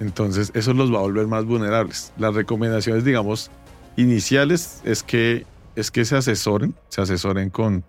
entonces 0.00 0.50
eso 0.54 0.74
los 0.74 0.92
va 0.92 0.98
a 0.98 1.02
volver 1.02 1.26
más 1.26 1.44
vulnerables. 1.44 2.12
Las 2.18 2.34
recomendaciones, 2.34 3.04
digamos, 3.04 3.50
iniciales 3.96 4.80
es 4.84 5.02
que, 5.02 5.46
es 5.74 5.90
que 5.90 6.04
se 6.04 6.16
asesoren, 6.16 6.74
se 6.88 7.00
asesoren 7.00 7.50
con, 7.50 7.84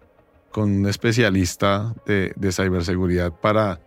con 0.51 0.71
un 0.71 0.87
especialista 0.87 1.93
de, 2.05 2.33
de 2.35 2.51
ciberseguridad 2.51 3.33
para, 3.33 3.81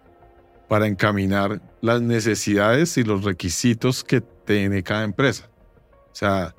para 0.68 0.86
encaminar 0.86 1.60
las 1.80 2.02
necesidades 2.02 2.96
y 2.98 3.04
los 3.04 3.24
requisitos 3.24 4.04
que 4.04 4.20
tiene 4.20 4.82
cada 4.82 5.04
empresa. 5.04 5.48
O 6.12 6.14
sea, 6.14 6.54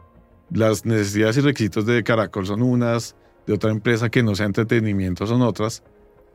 las 0.50 0.86
necesidades 0.86 1.38
y 1.38 1.42
requisitos 1.42 1.86
de 1.86 2.04
Caracol 2.04 2.46
son 2.46 2.62
unas, 2.62 3.16
de 3.52 3.56
otra 3.56 3.72
empresa 3.72 4.10
que 4.10 4.24
no 4.24 4.34
sea 4.34 4.46
entretenimiento 4.46 5.28
son 5.28 5.42
otras, 5.42 5.84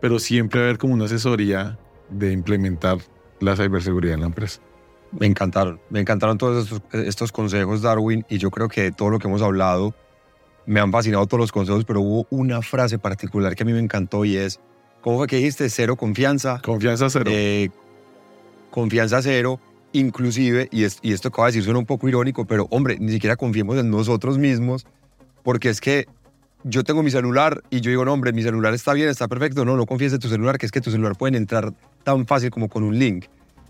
pero 0.01 0.19
siempre 0.19 0.61
haber 0.61 0.77
como 0.77 0.93
una 0.93 1.07
asesoría 1.07 1.79
de 2.11 2.31
implementar 2.31 2.99
la 3.41 3.57
ciberseguridad 3.57 4.15
en 4.15 4.21
la 4.21 4.27
empresa. 4.27 4.61
Me 5.19 5.27
encantaron, 5.27 5.81
me 5.89 6.01
encantaron 6.01 6.37
todos 6.37 6.65
estos, 6.65 6.83
estos 6.93 7.33
consejos, 7.33 7.81
Darwin, 7.81 8.27
y 8.29 8.37
yo 8.37 8.51
creo 8.51 8.69
que 8.69 8.93
todo 8.93 9.09
lo 9.09 9.19
que 9.19 9.29
hemos 9.29 9.41
hablado, 9.41 9.95
me 10.67 10.81
han 10.81 10.93
fascinado 10.93 11.27
todos 11.27 11.41
los 11.41 11.53
consejos, 11.53 11.85
pero 11.87 12.03
hubo 12.03 12.27
una 12.29 12.61
frase 12.61 12.99
particular 12.99 13.55
que 13.55 13.63
a 13.63 13.67
mí 13.67 13.73
me 13.73 13.79
encantó 13.79 14.25
y 14.27 14.37
es, 14.37 14.61
¿cómo 15.01 15.17
fue 15.17 15.27
que 15.27 15.37
dijiste? 15.37 15.71
Cero 15.71 15.97
confianza. 15.97 16.61
Confianza 16.63 17.09
cero. 17.09 17.31
Eh, 17.33 17.71
confianza 18.71 19.23
cero, 19.23 19.59
inclusive, 19.93 20.69
y, 20.71 20.83
y 20.83 21.13
esto 21.13 21.31
que 21.31 21.35
acabo 21.35 21.47
de 21.47 21.53
decir 21.53 21.63
suena 21.63 21.79
un 21.79 21.87
poco 21.87 22.09
irónico, 22.09 22.45
pero 22.45 22.67
hombre, 22.71 22.99
ni 23.01 23.13
siquiera 23.13 23.37
confiemos 23.37 23.79
en 23.79 23.91
nosotros 23.91 24.37
mismos, 24.37 24.87
porque 25.43 25.71
es 25.71 25.81
que 25.81 26.09
yo 26.69 26.83
tengo 26.83 27.03
mi 27.03 27.11
celular 27.13 27.63
y 27.71 27.81
yo 27.81 27.91
digo, 27.91 28.05
no, 28.05 28.13
hombre, 28.13 28.33
mi 28.33 28.43
celular 28.43 28.75
está 28.75 28.93
bien, 28.93 29.09
está 29.09 29.29
perfecto. 29.29 29.65
No, 29.65 29.77
no 29.77 29.87
confíes 29.87 30.13
en 30.13 30.19
tu 30.19 30.29
celular, 30.29 30.59
que 30.59 30.67
es 30.67 30.73
que 30.73 30.81
tu 30.81 30.91
celular 30.91 31.17
pueden 31.17 31.37
entrar 31.37 31.73
tan 32.03 32.27
fácil 32.27 32.51
como 32.51 32.69
con 32.69 32.83
un 32.83 32.99
link. 32.99 33.27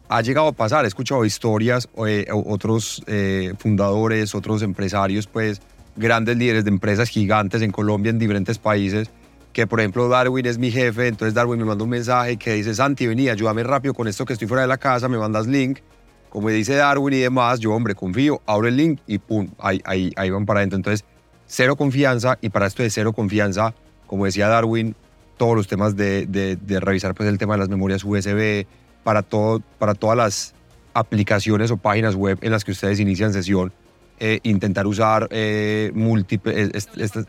Ha 0.09 0.22
llegado 0.22 0.48
a 0.48 0.52
pasar, 0.52 0.85
he 0.85 0.88
escuchado 0.88 1.24
historias, 1.24 1.88
eh, 2.06 2.26
otros 2.32 3.02
eh, 3.06 3.52
fundadores, 3.59 4.35
otros 4.35 4.62
empresarios, 4.62 5.26
pues 5.26 5.61
grandes 5.96 6.37
líderes 6.37 6.64
de 6.64 6.70
empresas 6.70 7.09
gigantes 7.09 7.61
en 7.61 7.70
Colombia, 7.70 8.11
en 8.11 8.18
diferentes 8.18 8.59
países, 8.59 9.11
que 9.52 9.66
por 9.66 9.80
ejemplo 9.80 10.09
Darwin 10.09 10.46
es 10.46 10.59
mi 10.59 10.70
jefe, 10.70 11.09
entonces 11.09 11.35
Darwin 11.35 11.59
me 11.59 11.64
manda 11.64 11.85
un 11.85 11.90
mensaje 11.90 12.37
que 12.37 12.54
dice, 12.54 12.74
Santi, 12.74 13.06
vení, 13.06 13.28
ayúdame 13.28 13.62
rápido 13.62 13.94
con 13.94 14.06
esto 14.06 14.24
que 14.24 14.35
estoy 14.35 14.46
fuera 14.46 14.62
de 14.62 14.68
la 14.68 14.78
casa, 14.78 15.09
me 15.09 15.18
mandas 15.18 15.46
link. 15.46 15.80
Como 16.28 16.50
dice 16.50 16.74
Darwin 16.74 17.14
y 17.14 17.18
demás, 17.18 17.61
yo, 17.61 17.72
hombre, 17.72 17.94
confío, 17.94 18.40
abro 18.46 18.68
el 18.68 18.76
link 18.76 19.00
y 19.06 19.18
pum, 19.18 19.48
ahí, 19.59 19.80
ahí, 19.85 20.12
ahí 20.16 20.30
van 20.30 20.44
para 20.44 20.61
adentro. 20.61 20.76
Entonces, 20.76 21.04
cero 21.46 21.76
confianza 21.76 22.38
y 22.40 22.50
para 22.50 22.66
esto 22.66 22.82
de 22.82 22.90
cero 22.90 23.12
confianza, 23.12 23.74
como 24.06 24.24
decía 24.24 24.48
Darwin, 24.48 24.94
todos 25.37 25.56
los 25.56 25.68
temas 25.68 25.96
de, 25.96 26.26
de, 26.26 26.80
revisar 26.80 27.14
pues 27.14 27.28
el 27.28 27.38
tema 27.38 27.54
de 27.54 27.59
las 27.59 27.68
memorias 27.68 28.04
USB, 28.04 28.66
para, 29.04 29.22
todo, 29.22 29.62
para 29.78 29.94
todas 29.94 30.16
las 30.16 30.54
aplicaciones 30.94 31.70
o 31.70 31.76
páginas 31.76 32.14
web 32.14 32.38
en 32.40 32.50
las 32.50 32.64
que 32.64 32.72
ustedes 32.72 32.98
inician 32.98 33.32
sesión, 33.32 33.72
eh, 34.18 34.40
intentar 34.42 34.87
usar 34.87 35.28
eh, 35.30 35.92
múltiples, 35.94 36.88
este, 36.96 37.24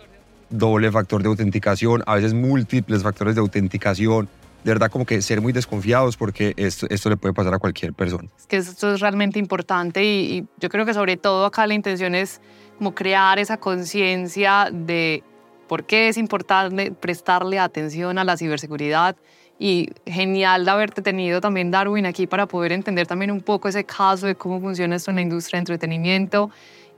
doble 0.50 0.92
factor 0.92 1.22
de 1.22 1.28
autenticación, 1.28 2.02
a 2.06 2.16
veces 2.16 2.34
múltiples 2.34 3.04
factores 3.04 3.36
de 3.36 3.42
autenticación, 3.42 4.30
de 4.64 4.72
verdad 4.72 4.90
como 4.90 5.06
que 5.06 5.22
ser 5.22 5.42
muy 5.42 5.52
desconfiados 5.52 6.18
porque 6.18 6.54
esto, 6.58 6.88
esto 6.90 7.10
le 7.10 7.18
puede 7.18 7.34
pasar 7.34 7.54
a 7.54 7.60
cualquier 7.60 7.94
persona. 7.94 8.30
Es 8.40 8.48
que 8.48 8.58
esto 8.58 8.94
es 8.94 9.02
realmente 9.02 9.38
importante 9.38 10.04
y, 10.04 10.38
y 10.38 10.46
yo 10.60 10.70
creo 10.70 10.86
que 10.86 10.94
sobre 10.94 11.18
todo 11.18 11.46
acá 11.46 11.68
la 11.68 11.74
intención 11.74 12.16
es 12.16 12.42
como 12.78 12.94
crear 12.94 13.40
esa 13.40 13.58
conciencia 13.58 14.70
de 14.72 15.24
por 15.68 15.86
qué 15.86 16.08
es 16.08 16.18
importante 16.18 16.92
prestarle 16.92 17.60
atención 17.60 18.18
a 18.18 18.24
la 18.24 18.38
ciberseguridad. 18.38 19.16
Y 19.60 19.90
genial 20.06 20.66
de 20.66 20.72
haberte 20.72 21.02
tenido 21.02 21.42
también 21.42 21.72
Darwin 21.72 22.06
aquí 22.06 22.28
para 22.28 22.46
poder 22.46 22.72
entender 22.72 23.08
también 23.08 23.32
un 23.32 23.42
poco 23.42 23.68
ese 23.68 23.84
caso 23.84 24.28
de 24.28 24.36
cómo 24.36 24.62
funciona 24.62 24.96
esto 24.96 25.10
en 25.10 25.16
la 25.16 25.24
industria 25.24 25.58
de 25.58 25.62
entretenimiento. 25.62 26.52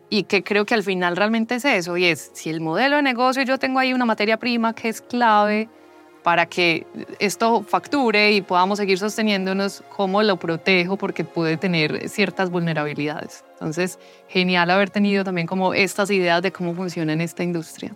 Y 0.10 0.24
que 0.24 0.44
creo 0.44 0.66
que 0.66 0.74
al 0.74 0.84
final 0.84 1.16
realmente 1.16 1.56
es 1.56 1.66
eso 1.66 1.96
y 1.96 2.06
es 2.06 2.32
si 2.34 2.50
el 2.50 2.62
modelo 2.62 2.98
de 2.98 3.04
negocio 3.04 3.44
yo 3.44 3.60
tengo 3.60 3.80
ahí 3.80 3.94
una 3.94 4.06
materia 4.06 4.38
prima 4.38 4.74
que 4.74 4.90
es 4.90 5.02
clave 5.02 5.70
para 6.30 6.46
que 6.46 6.86
esto 7.18 7.64
facture 7.64 8.34
y 8.34 8.44
podamos 8.44 8.78
seguir 8.78 9.00
sosteniéndonos, 9.00 9.84
cómo 9.98 10.22
lo 10.22 10.38
protejo 10.38 10.96
porque 10.96 11.24
puede 11.24 11.58
tener 11.58 12.08
ciertas 12.08 12.52
vulnerabilidades. 12.52 13.44
Entonces, 13.54 13.98
genial 14.28 14.70
haber 14.70 14.92
tenido 14.92 15.24
también 15.24 15.48
como 15.48 15.74
estas 15.74 16.12
ideas 16.12 16.44
de 16.44 16.52
cómo 16.52 16.76
funciona 16.76 17.14
en 17.14 17.22
esta 17.22 17.42
industria. 17.42 17.96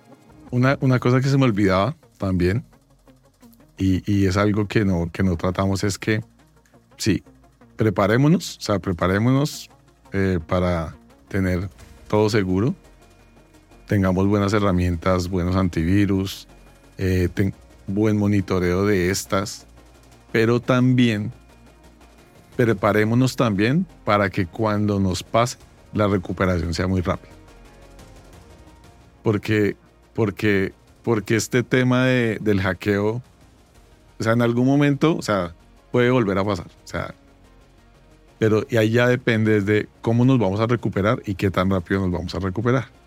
Una, 0.49 0.79
una 0.81 0.97
cosa 0.97 1.21
que 1.21 1.27
se 1.27 1.37
me 1.37 1.45
olvidaba 1.45 1.95
también, 2.17 2.65
y, 3.77 4.01
y, 4.11 4.25
es 4.25 4.35
algo 4.35 4.67
que 4.67 4.83
no, 4.83 5.11
que 5.11 5.21
no 5.21 5.37
tratamos, 5.37 5.83
es 5.83 5.99
que 5.99 6.23
sí, 6.97 7.21
preparémonos, 7.75 8.57
o 8.57 8.61
sea, 8.61 8.79
preparémonos 8.79 9.69
eh, 10.11 10.39
para 10.47 10.95
tener 11.27 11.69
todo 12.07 12.31
seguro, 12.31 12.73
tengamos 13.85 14.25
buenas 14.25 14.53
herramientas, 14.53 15.29
buenos 15.29 15.55
antivirus, 15.55 16.47
eh, 16.97 17.29
buen 17.87 18.17
monitoreo 18.17 18.85
de 18.85 19.09
estas, 19.09 19.67
pero 20.31 20.59
también 20.59 21.31
preparémonos 22.55 23.35
también 23.35 23.85
para 24.03 24.29
que 24.29 24.45
cuando 24.45 24.99
nos 24.99 25.23
pase 25.23 25.57
la 25.93 26.07
recuperación 26.07 26.73
sea 26.73 26.87
muy 26.87 27.01
rápida. 27.01 27.31
Porque, 29.23 29.75
porque, 30.13 30.73
porque 31.03 31.35
este 31.35 31.63
tema 31.63 32.05
de, 32.05 32.37
del 32.41 32.61
hackeo, 32.61 33.21
o 34.19 34.23
sea, 34.23 34.33
en 34.33 34.41
algún 34.41 34.65
momento, 34.65 35.15
o 35.15 35.21
sea, 35.21 35.53
puede 35.91 36.09
volver 36.11 36.37
a 36.37 36.43
pasar. 36.43 36.67
O 36.67 36.87
sea, 36.87 37.13
pero 38.39 38.65
y 38.69 38.77
ahí 38.77 38.91
ya 38.91 39.07
depende 39.07 39.61
de 39.61 39.87
cómo 40.01 40.25
nos 40.25 40.39
vamos 40.39 40.59
a 40.59 40.67
recuperar 40.67 41.21
y 41.25 41.35
qué 41.35 41.49
tan 41.49 41.69
rápido 41.69 42.01
nos 42.01 42.11
vamos 42.11 42.35
a 42.35 42.39
recuperar 42.39 43.02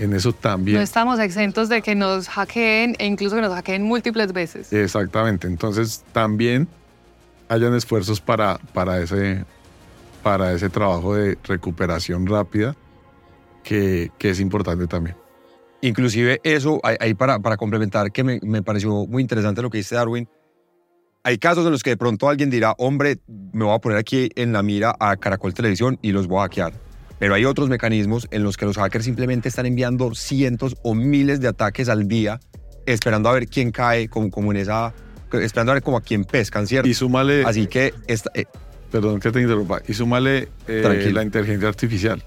en 0.00 0.14
eso 0.14 0.32
también. 0.32 0.78
No 0.78 0.82
estamos 0.82 1.20
exentos 1.20 1.68
de 1.68 1.82
que 1.82 1.94
nos 1.94 2.28
hackeen 2.28 2.96
e 2.98 3.06
incluso 3.06 3.36
que 3.36 3.42
nos 3.42 3.52
hackeen 3.52 3.82
múltiples 3.82 4.32
veces. 4.32 4.72
Exactamente. 4.72 5.46
Entonces 5.46 6.04
también 6.12 6.66
hayan 7.48 7.74
esfuerzos 7.74 8.20
para, 8.20 8.58
para, 8.72 9.00
ese, 9.00 9.44
para 10.22 10.52
ese 10.52 10.70
trabajo 10.70 11.14
de 11.14 11.36
recuperación 11.44 12.26
rápida 12.26 12.74
que, 13.62 14.10
que 14.18 14.30
es 14.30 14.40
importante 14.40 14.86
también. 14.86 15.16
Inclusive 15.82 16.40
eso, 16.44 16.80
ahí 16.82 17.14
para, 17.14 17.38
para 17.38 17.56
complementar, 17.56 18.10
que 18.10 18.24
me, 18.24 18.38
me 18.42 18.62
pareció 18.62 19.06
muy 19.06 19.22
interesante 19.22 19.62
lo 19.62 19.70
que 19.70 19.78
dice 19.78 19.94
Darwin, 19.94 20.28
hay 21.22 21.36
casos 21.38 21.66
en 21.66 21.72
los 21.72 21.82
que 21.82 21.90
de 21.90 21.96
pronto 21.98 22.28
alguien 22.28 22.48
dirá, 22.48 22.74
hombre, 22.78 23.18
me 23.52 23.64
voy 23.64 23.74
a 23.74 23.78
poner 23.78 23.98
aquí 23.98 24.30
en 24.36 24.52
la 24.52 24.62
mira 24.62 24.94
a 24.98 25.16
Caracol 25.16 25.52
Televisión 25.52 25.98
y 26.00 26.12
los 26.12 26.26
voy 26.26 26.38
a 26.38 26.42
hackear 26.42 26.89
pero 27.20 27.34
hay 27.34 27.44
otros 27.44 27.68
mecanismos 27.68 28.26
en 28.30 28.42
los 28.42 28.56
que 28.56 28.64
los 28.64 28.78
hackers 28.78 29.04
simplemente 29.04 29.50
están 29.50 29.66
enviando 29.66 30.14
cientos 30.14 30.74
o 30.82 30.94
miles 30.94 31.38
de 31.40 31.48
ataques 31.48 31.90
al 31.90 32.08
día, 32.08 32.40
esperando 32.86 33.28
a 33.28 33.34
ver 33.34 33.46
quién 33.46 33.70
cae, 33.70 34.08
como, 34.08 34.30
como 34.30 34.52
en 34.52 34.56
esa, 34.56 34.94
esperando 35.34 35.72
a 35.72 35.74
ver 35.74 35.82
como 35.82 35.98
a 35.98 36.00
quién 36.00 36.24
pescan, 36.24 36.66
¿cierto? 36.66 36.88
Y 36.88 36.94
súmale... 36.94 37.44
Así 37.44 37.66
que... 37.66 37.92
Esta, 38.06 38.30
eh, 38.32 38.46
perdón 38.90 39.20
que 39.20 39.30
te 39.30 39.42
interrumpa. 39.42 39.82
Y 39.86 39.92
súmale 39.92 40.48
eh, 40.66 41.10
la 41.12 41.22
inteligencia 41.22 41.68
artificial. 41.68 42.24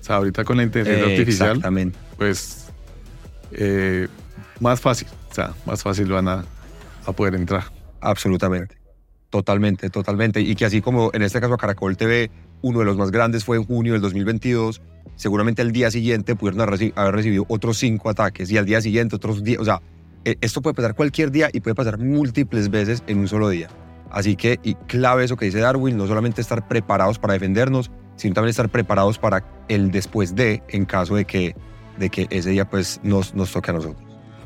O 0.00 0.04
sea, 0.04 0.16
ahorita 0.16 0.44
con 0.44 0.56
la 0.56 0.62
inteligencia 0.62 1.04
eh, 1.04 1.12
artificial, 1.12 1.48
exactamente. 1.48 1.98
pues 2.16 2.58
más 4.60 4.80
fácil, 4.80 5.08
o 5.32 5.34
sea, 5.34 5.52
más 5.66 5.82
fácil 5.82 6.06
van 6.06 6.28
a, 6.28 6.44
a 7.06 7.12
poder 7.12 7.34
entrar. 7.34 7.64
Absolutamente. 8.00 8.76
Totalmente, 9.30 9.90
totalmente. 9.90 10.40
Y 10.40 10.54
que 10.54 10.64
así 10.64 10.80
como 10.80 11.10
en 11.12 11.22
este 11.22 11.40
caso 11.40 11.56
Caracol 11.56 11.96
TV 11.96 12.30
uno 12.62 12.78
de 12.80 12.84
los 12.84 12.96
más 12.96 13.10
grandes 13.10 13.44
fue 13.44 13.56
en 13.56 13.64
junio 13.64 13.92
del 13.92 14.02
2022. 14.02 14.80
Seguramente 15.16 15.62
al 15.62 15.72
día 15.72 15.90
siguiente 15.90 16.34
pudieron 16.34 16.60
haber 16.62 17.14
recibido 17.14 17.44
otros 17.48 17.78
cinco 17.78 18.08
ataques 18.08 18.50
y 18.50 18.58
al 18.58 18.64
día 18.64 18.80
siguiente 18.80 19.16
otros 19.16 19.44
diez. 19.44 19.58
O 19.58 19.64
sea, 19.64 19.82
e, 20.24 20.36
esto 20.40 20.62
puede 20.62 20.74
pasar 20.74 20.94
cualquier 20.94 21.30
día 21.30 21.48
y 21.52 21.60
puede 21.60 21.74
pasar 21.74 21.98
múltiples 21.98 22.70
veces 22.70 23.02
en 23.06 23.18
un 23.18 23.28
solo 23.28 23.48
día. 23.48 23.68
Así 24.10 24.36
que, 24.36 24.58
y 24.62 24.74
clave 24.74 25.24
eso 25.24 25.36
que 25.36 25.46
dice 25.46 25.58
Darwin, 25.58 25.96
no 25.96 26.06
solamente 26.06 26.40
estar 26.40 26.68
preparados 26.68 27.18
para 27.18 27.32
defendernos, 27.32 27.90
sino 28.16 28.34
también 28.34 28.50
estar 28.50 28.68
preparados 28.68 29.18
para 29.18 29.44
el 29.68 29.90
después 29.90 30.34
de, 30.34 30.62
en 30.68 30.84
caso 30.84 31.14
de 31.14 31.24
que, 31.24 31.56
de 31.98 32.10
que 32.10 32.26
ese 32.30 32.50
día 32.50 32.68
pues 32.68 33.00
nos, 33.02 33.34
nos 33.34 33.52
toque 33.52 33.70
a 33.70 33.74
nosotros. 33.74 34.02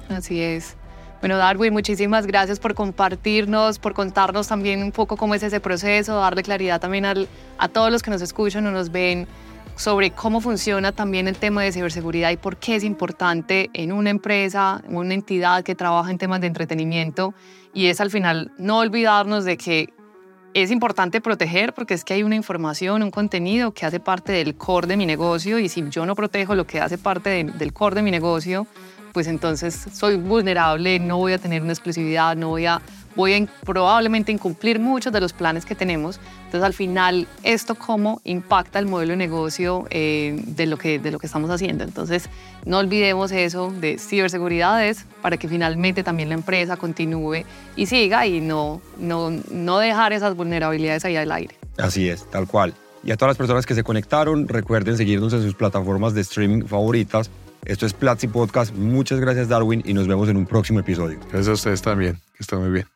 Así 0.09 0.41
es. 0.41 0.77
Bueno, 1.21 1.39
Darwin, 1.39 1.73
muchísimas 1.73 2.27
gracias 2.27 2.61
por 2.61 2.75
compartirnos, 2.75 3.79
por 3.79 3.95
contarnos 3.95 4.49
también 4.49 4.83
un 4.83 4.93
poco 4.93 5.17
cómo 5.17 5.35
es 5.35 5.43
ese 5.43 5.61
proceso, 5.61 6.17
darle 6.17 6.43
claridad 6.43 6.81
también 6.81 7.07
a 7.07 7.69
todos 7.69 7.91
los 7.91 8.03
que 8.03 8.11
nos 8.11 8.21
escuchan 8.21 8.67
o 8.67 8.71
nos 8.71 8.93
ven 8.93 9.27
sobre 9.77 10.11
cómo 10.11 10.41
funciona 10.41 10.93
también 10.93 11.27
el 11.27 11.37
tema 11.37 11.63
de 11.63 11.73
ciberseguridad 11.73 12.31
y 12.31 12.37
por 12.37 12.59
qué 12.59 12.77
es 12.77 12.85
importante 12.85 13.71
en 13.73 13.93
una 13.93 14.11
empresa, 14.11 14.83
en 14.87 14.97
una 14.97 15.15
entidad 15.15 15.65
que 15.65 15.75
trabaja 15.75 16.11
en 16.11 16.19
temas 16.19 16.41
de 16.41 16.49
entretenimiento. 16.49 17.35
Y 17.73 17.87
es 17.87 18.01
al 18.01 18.11
final 18.11 18.53
no 18.59 18.79
olvidarnos 18.79 19.45
de 19.45 19.57
que 19.57 19.93
es 20.55 20.71
importante 20.71 21.21
proteger 21.21 21.75
porque 21.75 21.93
es 21.93 22.05
que 22.05 22.15
hay 22.15 22.23
una 22.23 22.35
información, 22.35 23.03
un 23.03 23.11
contenido 23.11 23.73
que 23.73 23.85
hace 23.85 24.01
parte 24.01 24.33
del 24.33 24.57
core 24.57 24.87
de 24.87 24.97
mi 24.97 25.05
negocio 25.05 25.59
y 25.59 25.69
si 25.69 25.85
yo 25.91 26.07
no 26.07 26.15
protejo 26.15 26.55
lo 26.55 26.67
que 26.67 26.81
hace 26.81 26.97
parte 26.97 27.45
del 27.45 27.73
core 27.75 27.97
de 27.97 28.03
mi 28.03 28.11
negocio, 28.11 28.67
pues 29.17 29.29
entonces 29.29 29.87
soy 29.95 30.17
vulnerable, 30.17 30.99
no 30.99 31.17
voy 31.17 31.33
a 31.33 31.39
tener 31.39 31.63
una 31.63 31.73
exclusividad, 31.73 32.37
no 32.37 32.51
voy 32.51 32.67
a 32.67 32.83
voy 33.15 33.33
a 33.33 33.47
probablemente 33.65 34.31
incumplir 34.31 34.79
muchos 34.79 35.11
de 35.11 35.23
los 35.23 35.33
planes 35.33 35.65
que 35.65 35.75
tenemos. 35.75 36.21
Entonces, 36.45 36.63
al 36.63 36.75
final, 36.75 37.27
esto 37.43 37.77
cómo 37.77 38.21
impacta 38.25 38.79
el 38.79 38.85
modelo 38.85 39.13
de 39.13 39.17
negocio 39.17 39.87
eh, 39.89 40.39
de, 40.49 40.67
lo 40.67 40.77
que, 40.77 40.99
de 40.99 41.11
lo 41.11 41.19
que 41.19 41.25
estamos 41.25 41.49
haciendo. 41.49 41.83
Entonces, 41.83 42.29
no 42.67 42.77
olvidemos 42.77 43.33
eso 43.33 43.73
de 43.81 43.97
ciberseguridades 43.97 45.07
para 45.23 45.39
que 45.39 45.49
finalmente 45.49 46.03
también 46.03 46.29
la 46.29 46.35
empresa 46.35 46.77
continúe 46.77 47.47
y 47.75 47.87
siga 47.87 48.27
y 48.27 48.43
no, 48.43 48.83
no, 48.99 49.31
no 49.31 49.79
dejar 49.79 50.13
esas 50.13 50.37
vulnerabilidades 50.37 51.07
ahí 51.07 51.17
al 51.17 51.33
aire. 51.33 51.57
Así 51.79 52.07
es, 52.07 52.31
tal 52.31 52.47
cual. 52.47 52.75
Y 53.03 53.13
a 53.13 53.17
todas 53.17 53.31
las 53.31 53.39
personas 53.39 53.65
que 53.65 53.75
se 53.75 53.83
conectaron, 53.83 54.47
recuerden 54.47 54.99
seguirnos 54.99 55.33
en 55.33 55.41
sus 55.41 55.55
plataformas 55.55 56.13
de 56.13 56.21
streaming 56.21 56.67
favoritas. 56.67 57.31
Esto 57.67 57.85
es 57.85 57.93
Platzi 57.93 58.29
Podcast. 58.29 58.75
Muchas 58.75 59.21
gracias, 59.21 59.49
Darwin, 59.49 59.83
y 59.85 59.93
nos 59.93 60.07
vemos 60.07 60.29
en 60.29 60.37
un 60.37 60.47
próximo 60.47 60.81
episodio. 60.81 61.19
Gracias 61.21 61.49
a 61.49 61.53
ustedes 61.53 61.83
también. 61.83 62.17
Que 62.35 62.43
estén 62.43 62.61
muy 62.61 62.71
bien. 62.71 62.96